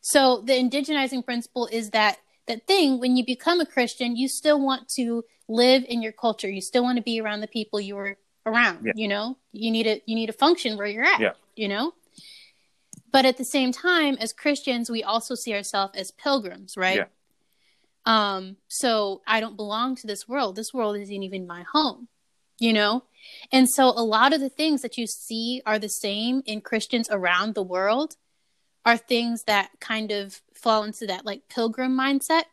[0.00, 4.60] So the indigenizing principle is that that thing when you become a Christian, you still
[4.60, 6.48] want to live in your culture.
[6.48, 8.86] You still want to be around the people you were around.
[8.86, 8.92] Yeah.
[8.94, 11.20] You know, you need to you need to function where you're at.
[11.20, 11.32] Yeah.
[11.56, 11.92] You know,
[13.12, 16.96] But at the same time, as Christians, we also see ourselves as pilgrims, right?
[16.96, 17.06] Yeah.
[18.04, 20.54] Um, so I don't belong to this world.
[20.54, 22.08] This world isn't even my home,
[22.58, 23.04] you know?
[23.50, 27.08] And so a lot of the things that you see are the same in Christians
[27.10, 28.16] around the world
[28.84, 32.44] are things that kind of fall into that like pilgrim mindset.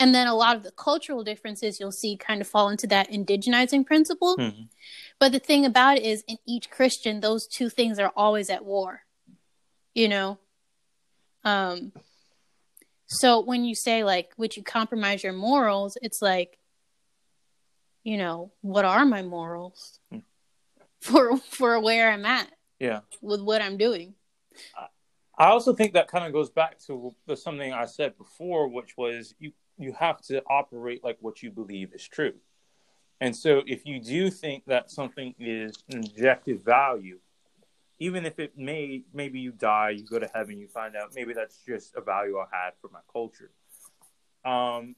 [0.00, 3.10] And then a lot of the cultural differences you'll see kind of fall into that
[3.10, 4.36] indigenizing principle.
[4.36, 4.62] Mm-hmm.
[5.18, 8.64] But the thing about it is, in each Christian, those two things are always at
[8.64, 9.02] war.
[9.94, 10.38] You know?
[11.44, 11.92] Um,
[13.06, 15.98] so when you say, like, would you compromise your morals?
[16.00, 16.58] It's like,
[18.02, 20.22] you know, what are my morals mm.
[21.00, 22.50] for for where I'm at?
[22.78, 23.00] Yeah.
[23.20, 24.14] With what I'm doing.
[25.38, 29.34] I also think that kind of goes back to something I said before, which was
[29.38, 32.34] you you have to operate like what you believe is true.
[33.20, 37.18] And so if you do think that something is an objective value,
[37.98, 41.34] even if it may maybe you die, you go to heaven, you find out maybe
[41.34, 43.50] that's just a value I had for my culture.
[44.44, 44.96] Um,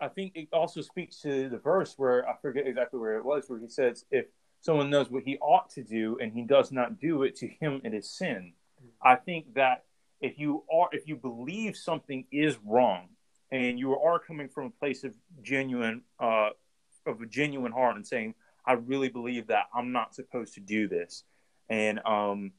[0.00, 3.48] I think it also speaks to the verse where I forget exactly where it was,
[3.48, 4.26] where he says, "If
[4.62, 7.82] someone knows what he ought to do and he does not do it, to him
[7.84, 8.54] it is sin."
[9.02, 9.84] I think that
[10.22, 13.10] if you are if you believe something is wrong
[13.52, 16.48] and you are coming from a place of genuine uh,
[17.06, 18.34] of a genuine heart and saying,
[18.66, 21.24] I really believe that I'm not supposed to do this.
[21.68, 22.52] And um,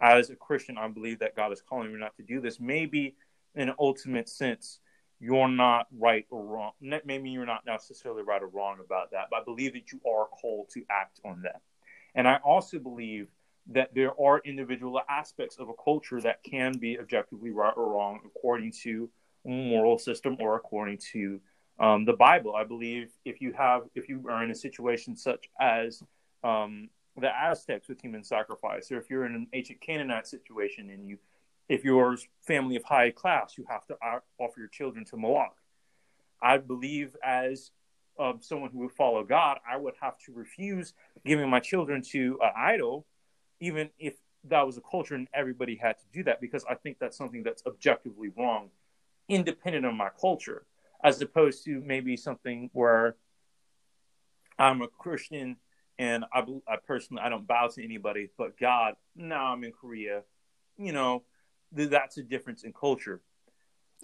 [0.00, 2.60] as a Christian, I believe that God is calling me not to do this.
[2.60, 3.14] Maybe
[3.54, 4.80] in an ultimate sense,
[5.20, 6.72] you're not right or wrong.
[6.80, 10.26] Maybe you're not necessarily right or wrong about that, but I believe that you are
[10.26, 11.62] called to act on that.
[12.14, 13.28] And I also believe
[13.68, 18.20] that there are individual aspects of a culture that can be objectively right or wrong
[18.26, 19.08] according to
[19.44, 21.40] moral system or according to
[21.78, 22.54] um, the Bible.
[22.54, 26.02] I believe if you have if you are in a situation such as
[26.42, 31.08] um, the Aztecs with human sacrifice, or if you're in an ancient Canaanite situation and
[31.08, 31.18] you
[31.68, 33.96] if you're family of high class, you have to
[34.38, 35.56] offer your children to Moloch.
[36.42, 37.70] I believe as
[38.18, 40.92] um, someone who would follow God, I would have to refuse
[41.24, 43.06] giving my children to an idol,
[43.60, 44.14] even if
[44.44, 47.42] that was a culture and everybody had to do that, because I think that's something
[47.42, 48.68] that's objectively wrong,
[49.28, 50.66] independent of my culture
[51.02, 53.16] as opposed to maybe something where
[54.58, 55.56] I'm a Christian
[55.98, 58.94] and I, I personally I don't bow to anybody but God.
[59.14, 60.22] Now I'm in Korea,
[60.76, 61.22] you know,
[61.72, 63.20] that's a difference in culture.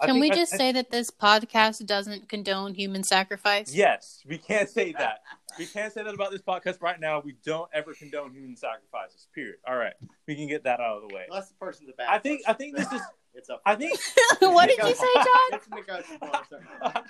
[0.02, 3.74] Can we just I, say that this podcast doesn't condone human sacrifice?
[3.74, 5.20] Yes, we can't say that.
[5.58, 7.20] we can't say that about this podcast right now.
[7.24, 9.28] We don't ever condone human sacrifices.
[9.34, 9.56] Period.
[9.66, 9.94] All right,
[10.26, 11.26] we can get that out of the way.
[11.28, 12.08] Unless the person's a bad.
[12.08, 12.44] I think.
[12.44, 12.54] Person.
[12.54, 13.02] I think this is.
[13.32, 13.62] It's up.
[13.64, 13.96] I think.
[14.40, 15.52] what did you say, John?
[15.52, 16.30] It's negotiable.
[16.32, 17.02] I,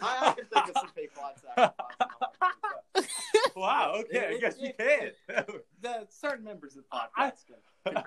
[0.00, 1.72] I can think of some people I'd sacrifice.
[3.66, 4.00] wow.
[4.00, 4.36] Okay.
[4.36, 5.10] I guess you can.
[5.80, 7.32] the certain members of the podcast.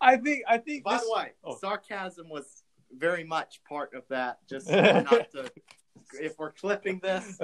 [0.00, 0.44] I think.
[0.48, 0.82] I think.
[0.84, 1.02] By this...
[1.02, 1.56] the way, oh.
[1.60, 2.64] sarcasm was
[2.96, 4.38] very much part of that.
[4.48, 5.50] Just not to.
[6.20, 7.36] If we're clipping this.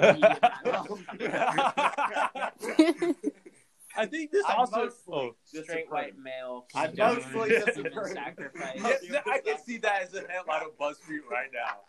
[3.97, 6.65] I think this I also oh, straight white male.
[6.73, 8.13] I mostly disagree.
[8.13, 8.79] Sacrifice.
[9.03, 11.81] Yeah, I can see that as a headline of BuzzFeed right now.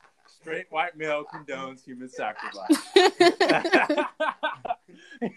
[0.42, 2.76] Straight white male condones human sacrifice.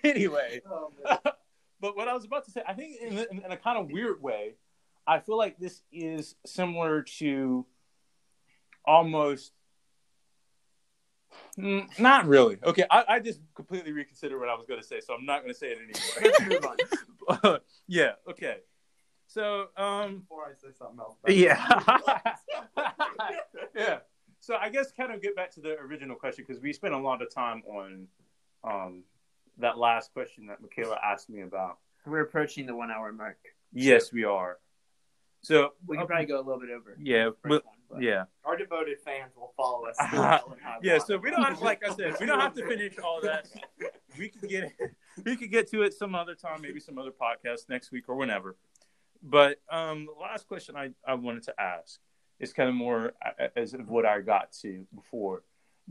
[0.03, 0.91] anyway, oh,
[1.79, 3.91] but what I was about to say, I think in, in, in a kind of
[3.91, 4.55] weird way,
[5.05, 7.65] I feel like this is similar to
[8.83, 9.51] almost
[11.57, 12.57] Mm, not really.
[12.63, 15.41] Okay, I, I, just completely reconsidered what I was going to say, so I'm not
[15.41, 15.77] going to say it
[16.39, 17.59] anymore.
[17.87, 18.11] yeah.
[18.29, 18.57] Okay.
[19.27, 21.15] So, um, before I say something else.
[21.27, 21.99] Yeah.
[23.75, 23.99] yeah.
[24.45, 26.99] So I guess kind of get back to the original question because we spent a
[26.99, 28.07] lot of time on
[28.63, 29.03] um,
[29.57, 31.79] that last question that Michaela asked me about.
[32.05, 33.39] We're approaching the one hour mark.
[33.73, 34.59] Yes, we are.
[35.41, 36.95] So we can probably go a little bit over.
[37.01, 38.25] Yeah, but, one, yeah.
[38.43, 39.95] Our devoted fans will follow us.
[40.83, 43.47] yeah, so we don't have, like I said, we don't have to finish all that.
[44.17, 44.71] We could get
[45.25, 48.15] we could get to it some other time, maybe some other podcast next week or
[48.15, 48.55] whenever.
[49.21, 51.99] But um, the last question I, I wanted to ask
[52.39, 53.13] is kind of more
[53.55, 55.43] as of what I got to before.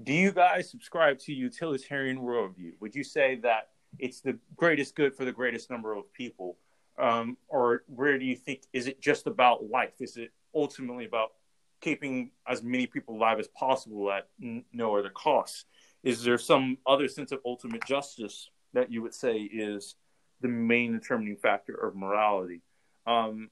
[0.02, 2.72] Do you guys subscribe to utilitarian worldview?
[2.80, 3.68] Would you say that
[3.98, 6.56] it's the greatest good for the greatest number of people?
[6.98, 9.94] um, or where do you think is it just about life?
[10.00, 11.32] Is it ultimately about
[11.80, 15.66] keeping as many people alive as possible at n- no other cost?
[16.02, 19.96] Is there some other sense of ultimate justice that you would say is
[20.40, 22.60] the main determining factor of morality?
[23.06, 23.50] Um,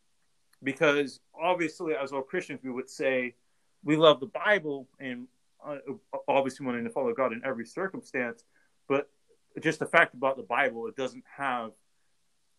[0.62, 3.34] because obviously, as all Christians, we would say
[3.84, 5.26] we love the Bible and
[5.64, 5.76] uh,
[6.28, 8.44] obviously wanting to follow God in every circumstance,
[8.88, 9.08] but
[9.60, 11.72] just the fact about the Bible, it doesn't have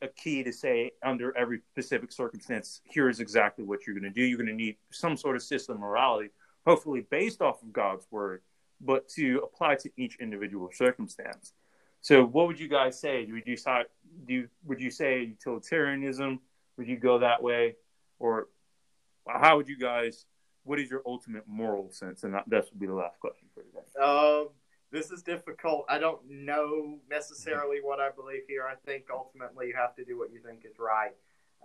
[0.01, 4.09] a key to say under every specific circumstance, here is exactly what you're going to
[4.09, 4.23] do.
[4.23, 6.29] You're going to need some sort of system of morality,
[6.65, 8.41] hopefully based off of God's word,
[8.81, 11.53] but to apply to each individual circumstance.
[12.01, 13.25] So, what would you guys say?
[13.25, 14.47] Do?
[14.65, 16.41] Would you say utilitarianism?
[16.77, 17.75] Would you go that way,
[18.23, 18.47] or
[19.27, 20.25] how would you guys?
[20.63, 22.23] What is your ultimate moral sense?
[22.23, 24.01] And that, that would be the last question for today.
[24.01, 24.47] Um,
[24.91, 25.85] this is difficult.
[25.89, 28.65] I don't know necessarily what I believe here.
[28.65, 31.11] I think ultimately you have to do what you think is right.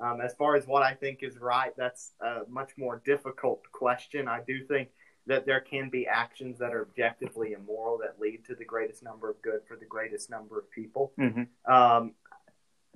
[0.02, 4.26] Um, as far as what I think is right, that's a much more difficult question.
[4.26, 4.88] I do think
[5.26, 9.30] that there can be actions that are objectively immoral that lead to the greatest number
[9.30, 11.12] of good for the greatest number of people.
[11.20, 11.72] Mm-hmm.
[11.72, 12.14] Um,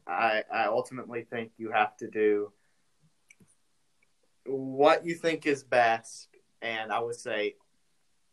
[0.07, 2.53] I, I ultimately think you have to do
[4.47, 6.29] what you think is best,
[6.61, 7.57] and I would say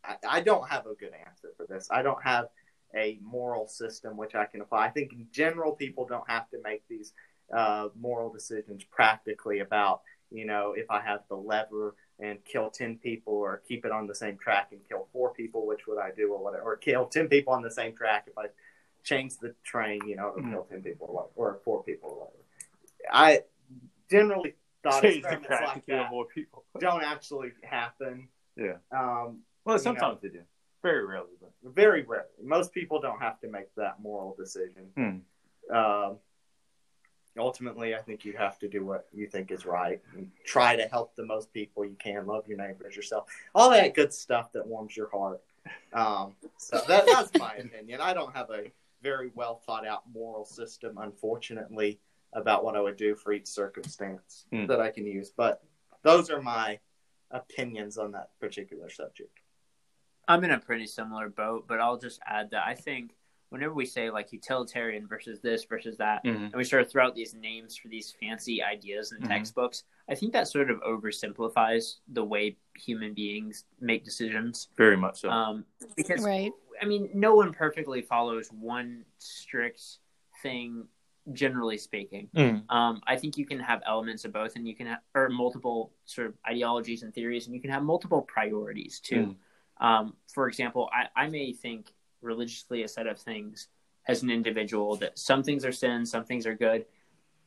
[0.04, 1.88] I, I don't have a good answer for this.
[1.90, 2.48] I don't have
[2.94, 4.86] a moral system which I can apply.
[4.86, 7.12] I think in general, people don't have to make these
[7.54, 12.98] uh, moral decisions practically about, you know, if I have the lever and kill 10
[12.98, 16.10] people or keep it on the same track and kill four people, which would I
[16.10, 18.46] do or whatever, or kill 10 people on the same track if I
[19.02, 20.50] change the train, you know, to mm.
[20.50, 22.36] kill 10 people or, or four people or whatever.
[23.12, 23.40] I
[24.10, 26.64] generally thought change experiments like that more people.
[26.80, 28.28] don't actually happen.
[28.56, 28.76] Yeah.
[28.92, 30.42] Um, well, sometimes know, they do.
[30.82, 32.28] Very rarely, but very rarely.
[32.42, 34.86] Most people don't have to make that moral decision.
[34.96, 35.76] Hmm.
[35.76, 36.16] Um,
[37.38, 40.84] ultimately, I think you have to do what you think is right and try to
[40.84, 42.26] help the most people you can.
[42.26, 45.40] Love your neighbors, yourself, all that good stuff that warms your heart.
[45.92, 48.00] Um, so that, that's my opinion.
[48.00, 48.72] I don't have a
[49.02, 51.98] very well thought out moral system, unfortunately,
[52.32, 54.66] about what I would do for each circumstance hmm.
[54.66, 55.30] that I can use.
[55.36, 55.62] But
[56.02, 56.78] those are my
[57.30, 59.40] opinions on that particular subject.
[60.28, 63.12] I'm in a pretty similar boat, but I'll just add that I think
[63.50, 66.44] whenever we say like utilitarian versus this versus that, mm-hmm.
[66.44, 69.28] and we sort of throw out these names for these fancy ideas in mm-hmm.
[69.28, 74.68] textbooks, I think that sort of oversimplifies the way human beings make decisions.
[74.76, 75.30] Very much so.
[75.30, 75.64] Um,
[75.96, 76.52] because, right.
[76.80, 79.82] I mean, no one perfectly follows one strict
[80.42, 80.86] thing
[81.32, 82.28] generally speaking.
[82.34, 82.70] Mm.
[82.70, 85.92] Um, I think you can have elements of both, and you can have or multiple
[86.04, 89.36] sort of ideologies and theories, and you can have multiple priorities too.
[89.80, 89.86] Mm.
[89.86, 93.68] Um, for example, I, I may think religiously a set of things
[94.06, 96.84] as an individual that some things are sin, some things are good,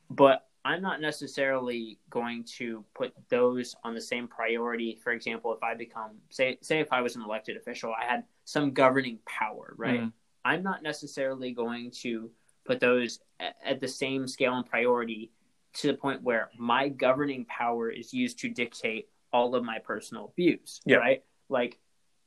[0.10, 4.98] but I'm not necessarily going to put those on the same priority.
[5.04, 8.24] For example, if I become say say if I was an elected official, I had
[8.46, 10.02] some governing power, right?
[10.02, 10.14] Mm.
[10.46, 12.32] I'm not necessarily going to
[12.66, 15.32] put those at, the same scale and priority
[15.76, 20.32] to the point where my governing power is used to dictate all of my personal
[20.36, 20.98] views, yeah.
[20.98, 21.24] right?
[21.50, 21.80] Like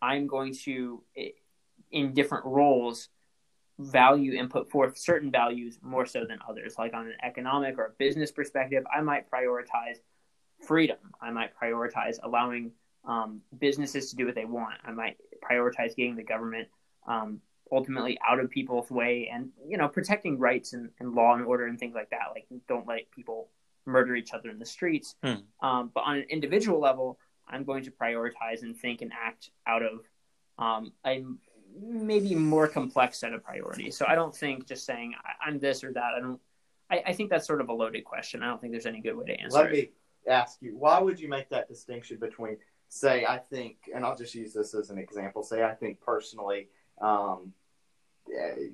[0.03, 1.03] I'm going to,
[1.91, 3.09] in different roles,
[3.79, 6.77] value and put forth certain values more so than others.
[6.79, 9.99] Like on an economic or a business perspective, I might prioritize
[10.67, 10.97] freedom.
[11.21, 12.73] I might prioritize allowing
[13.05, 14.75] um, businesses to do what they want.
[14.85, 15.17] I might
[15.49, 16.69] prioritize getting the government
[17.07, 17.41] um,
[17.73, 21.67] ultimately out of people's way and you know protecting rights and, and, law and order
[21.67, 22.29] and things like that.
[22.35, 23.49] Like don't let people
[23.85, 25.15] murder each other in the streets.
[25.23, 25.35] Hmm.
[25.61, 29.83] Um, but on an individual level, I'm going to prioritize and think and act out
[29.83, 30.01] of
[30.59, 31.25] um, a
[31.81, 33.97] maybe more complex set of priorities.
[33.97, 35.15] So I don't think just saying
[35.45, 36.13] I'm this or that.
[36.17, 36.41] I don't.
[36.89, 38.43] I, I think that's sort of a loaded question.
[38.43, 39.59] I don't think there's any good way to answer.
[39.59, 39.91] Let me
[40.29, 42.59] ask you: Why would you make that distinction between,
[42.89, 45.43] say, I think, and I'll just use this as an example.
[45.43, 46.69] Say, I think personally,
[47.01, 47.53] um,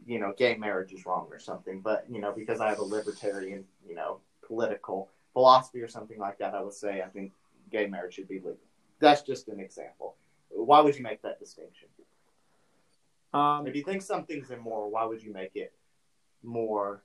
[0.07, 1.81] you know, gay marriage is wrong or something.
[1.81, 6.39] But you know, because I have a libertarian, you know, political philosophy or something like
[6.39, 7.33] that, I would say I think
[7.71, 8.59] gay marriage should be legal.
[9.01, 10.17] That's just an example.
[10.51, 11.89] Why would you make that distinction?
[13.35, 15.73] Um, if you think something's immoral, why would you make it
[16.43, 17.03] more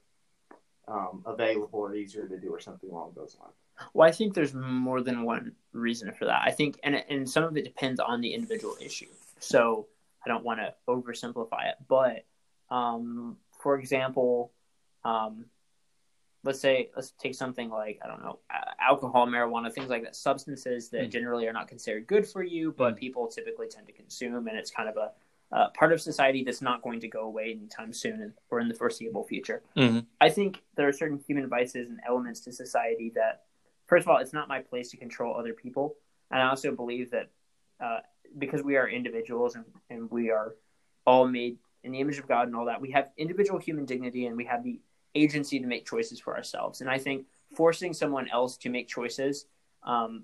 [0.87, 3.53] um, available or easier to do, or something along those lines?
[3.93, 6.41] Well, I think there's more than one reason for that.
[6.43, 9.07] I think, and and some of it depends on the individual issue.
[9.39, 9.87] So
[10.27, 12.25] I don't want to oversimplify it, but
[12.69, 14.51] um, for example,
[15.05, 15.45] um,
[16.43, 18.39] let's say let's take something like I don't know
[18.79, 21.09] alcohol, marijuana, things like that, substances that mm.
[21.09, 22.99] generally are not considered good for you, but mm.
[22.99, 25.11] people typically tend to consume, and it's kind of a
[25.55, 28.73] uh, part of society that's not going to go away anytime soon or in the
[28.73, 29.61] foreseeable future.
[29.77, 29.99] Mm-hmm.
[30.19, 33.43] I think there are certain human vices and elements to society that,
[33.85, 35.95] first of all, it's not my place to control other people,
[36.31, 37.29] and I also believe that
[37.79, 37.99] uh,
[38.37, 40.55] because we are individuals and, and we are
[41.05, 44.25] all made in the image of God and all that, we have individual human dignity
[44.25, 44.79] and we have the
[45.15, 46.81] agency to make choices for ourselves.
[46.81, 47.25] And I think
[47.55, 49.45] forcing someone else to make choices,
[49.83, 50.23] um,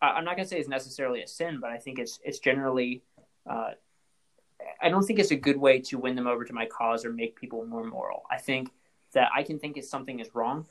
[0.00, 2.38] I, am not going to say is necessarily a sin, but I think it's it's
[2.38, 3.02] generally
[3.48, 3.72] uh,
[4.80, 7.12] I don't think it's a good way to win them over to my cause or
[7.12, 8.22] make people more moral.
[8.30, 8.70] I think
[9.12, 10.66] that I can think if something is wrong,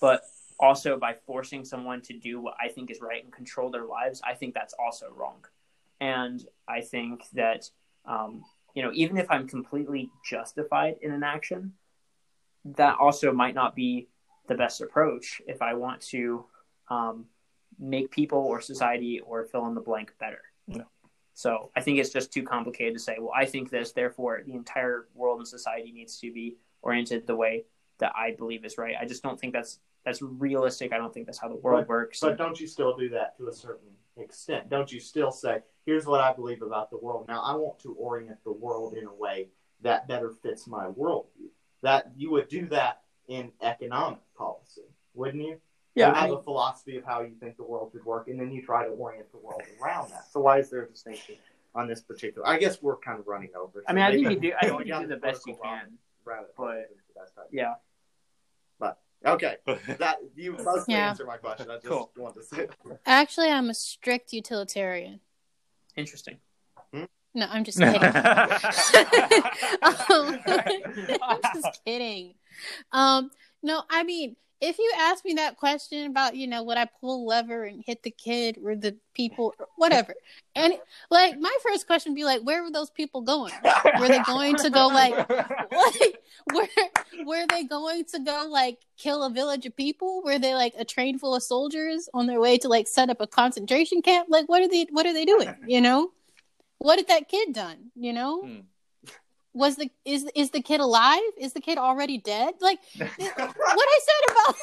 [0.00, 0.22] but
[0.58, 4.20] also by forcing someone to do what I think is right and control their lives,
[4.24, 5.44] I think that's also wrong.
[6.02, 7.70] And I think that,
[8.04, 8.42] um,
[8.74, 11.74] you know, even if I'm completely justified in an action,
[12.64, 14.08] that also might not be
[14.48, 16.44] the best approach if I want to
[16.90, 17.26] um,
[17.78, 20.42] make people or society or fill in the blank better.
[20.66, 20.82] Yeah.
[21.34, 24.54] So I think it's just too complicated to say, well, I think this, therefore the
[24.54, 27.64] entire world and society needs to be oriented the way
[27.98, 28.96] that I believe is right.
[29.00, 30.92] I just don't think that's that's realistic.
[30.92, 32.18] I don't think that's how the world but, works.
[32.18, 34.68] But don't you still do that to a certain extent?
[34.68, 37.26] Don't you still say, here's what I believe about the world.
[37.28, 39.48] Now I want to orient the world in a way
[39.82, 41.48] that better fits my worldview.
[41.82, 44.82] That you would do that in economic policy,
[45.14, 45.60] wouldn't you?
[45.94, 48.28] Yeah, you have I mean, a philosophy of how you think the world should work,
[48.28, 50.24] and then you try to orient the world around that.
[50.32, 51.34] So why is there a distinction
[51.74, 52.46] on this particular?
[52.48, 53.82] I guess we're kind of running over.
[53.86, 54.52] I mean, I think you do.
[54.60, 55.98] I think you do the best you can.
[56.24, 57.62] route but- rather than the best idea.
[57.62, 57.74] Yeah.
[58.78, 59.56] But, okay,
[59.98, 61.10] that you mostly Yeah.
[61.10, 61.68] answer my question.
[61.70, 62.10] I just Cool.
[62.16, 62.68] want to say.
[63.04, 65.20] Actually, I'm a strict utilitarian.
[65.96, 66.38] Interesting.
[67.34, 68.02] No, I'm just kidding.
[68.02, 68.02] um,
[71.22, 72.34] I'm just kidding.
[72.92, 73.30] Um,
[73.62, 77.24] no, I mean, if you ask me that question about, you know, would I pull
[77.24, 80.14] a lever and hit the kid or the people, or whatever,
[80.54, 80.74] and
[81.10, 83.52] like my first question would be like, where were those people going?
[83.98, 86.12] Were they going to go like, like where
[87.32, 90.22] were they going to go like kill a village of people?
[90.22, 93.20] Were they like a train full of soldiers on their way to like set up
[93.20, 94.28] a concentration camp?
[94.30, 94.86] Like, what are they?
[94.90, 95.54] What are they doing?
[95.72, 96.10] You know,
[96.78, 97.90] what had that kid done?
[97.94, 98.42] You know.
[98.42, 98.60] Hmm.
[99.54, 101.20] Was the is is the kid alive?
[101.38, 102.54] Is the kid already dead?
[102.60, 104.54] Like what I said about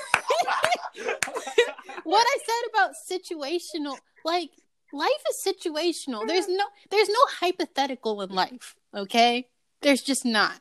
[2.04, 4.52] what I said about situational like
[4.92, 6.28] life is situational.
[6.28, 9.48] There's no there's no hypothetical in life, okay?
[9.82, 10.60] There's just not.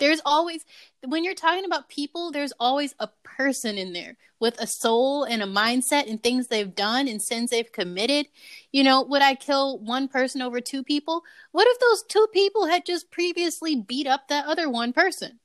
[0.00, 0.64] There's always
[1.06, 5.42] when you're talking about people, there's always a person in there with a soul and
[5.42, 8.26] a mindset and things they've done and sins they've committed.
[8.72, 11.22] You know, would I kill one person over two people?
[11.52, 15.38] What if those two people had just previously beat up that other one person?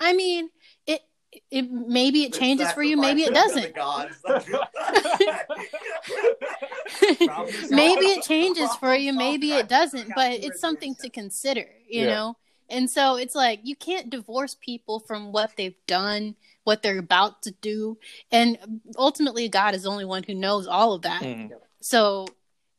[0.00, 0.48] I mean,
[0.86, 1.02] it
[1.50, 3.74] it maybe it changes for you, maybe it doesn't.
[7.70, 12.14] maybe it changes for you, maybe it doesn't, but it's something to consider, you Yeah.
[12.14, 12.36] know?
[12.72, 17.42] And so it's like you can't divorce people from what they've done, what they're about
[17.42, 17.98] to do.
[18.32, 21.22] And ultimately, God is the only one who knows all of that.
[21.22, 21.50] Mhm.
[21.80, 22.26] So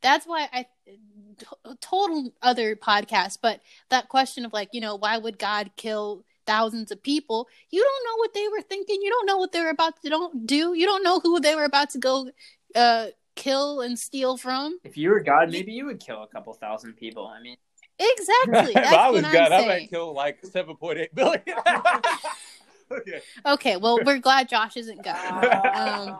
[0.02, 0.66] that's why I
[1.80, 6.92] total other podcast, but that question of like, you know, why would God kill thousands
[6.92, 7.48] of people?
[7.70, 9.00] You don't know what they were thinking.
[9.02, 10.74] You don't know what they were about to don't do.
[10.74, 12.30] You don't know who they were about to go
[12.76, 14.80] uh kill and steal from.
[14.84, 17.28] If you were God, maybe you would kill a couple thousand people.
[17.28, 17.58] I mean,
[18.00, 18.74] Exactly.
[18.82, 21.42] if I was what God, I'm might kill like seven point eight billion.
[22.92, 23.22] okay.
[23.46, 25.60] Okay, well, we're glad Josh isn't God.
[25.74, 26.18] Um,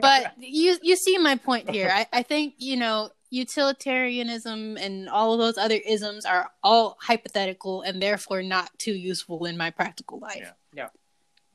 [0.00, 1.90] but you you see my point here.
[1.92, 7.82] I, I think you know utilitarianism and all of those other isms are all hypothetical
[7.82, 10.40] and therefore not too useful in my practical life.
[10.40, 10.52] Yeah.
[10.74, 10.88] Yeah.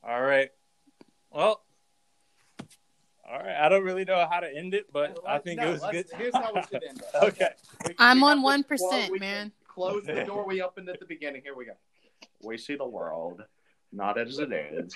[0.08, 0.50] All right.
[1.30, 1.62] Well.
[3.28, 3.56] All right.
[3.56, 6.06] I don't really know how to end it, but I think No, it was good.
[6.16, 7.04] Here's how we should end it.
[7.22, 7.50] okay.
[7.98, 9.52] I'm on one the- well, percent, we can man.
[9.68, 11.42] Close the door we opened at the beginning.
[11.42, 11.72] Here we go.
[12.42, 13.42] We see the world
[13.92, 14.94] not as it is,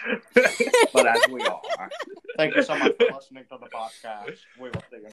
[0.93, 1.90] but as we are.
[2.36, 4.39] Thank you so much for listening to the podcast.
[4.59, 5.09] We will see you.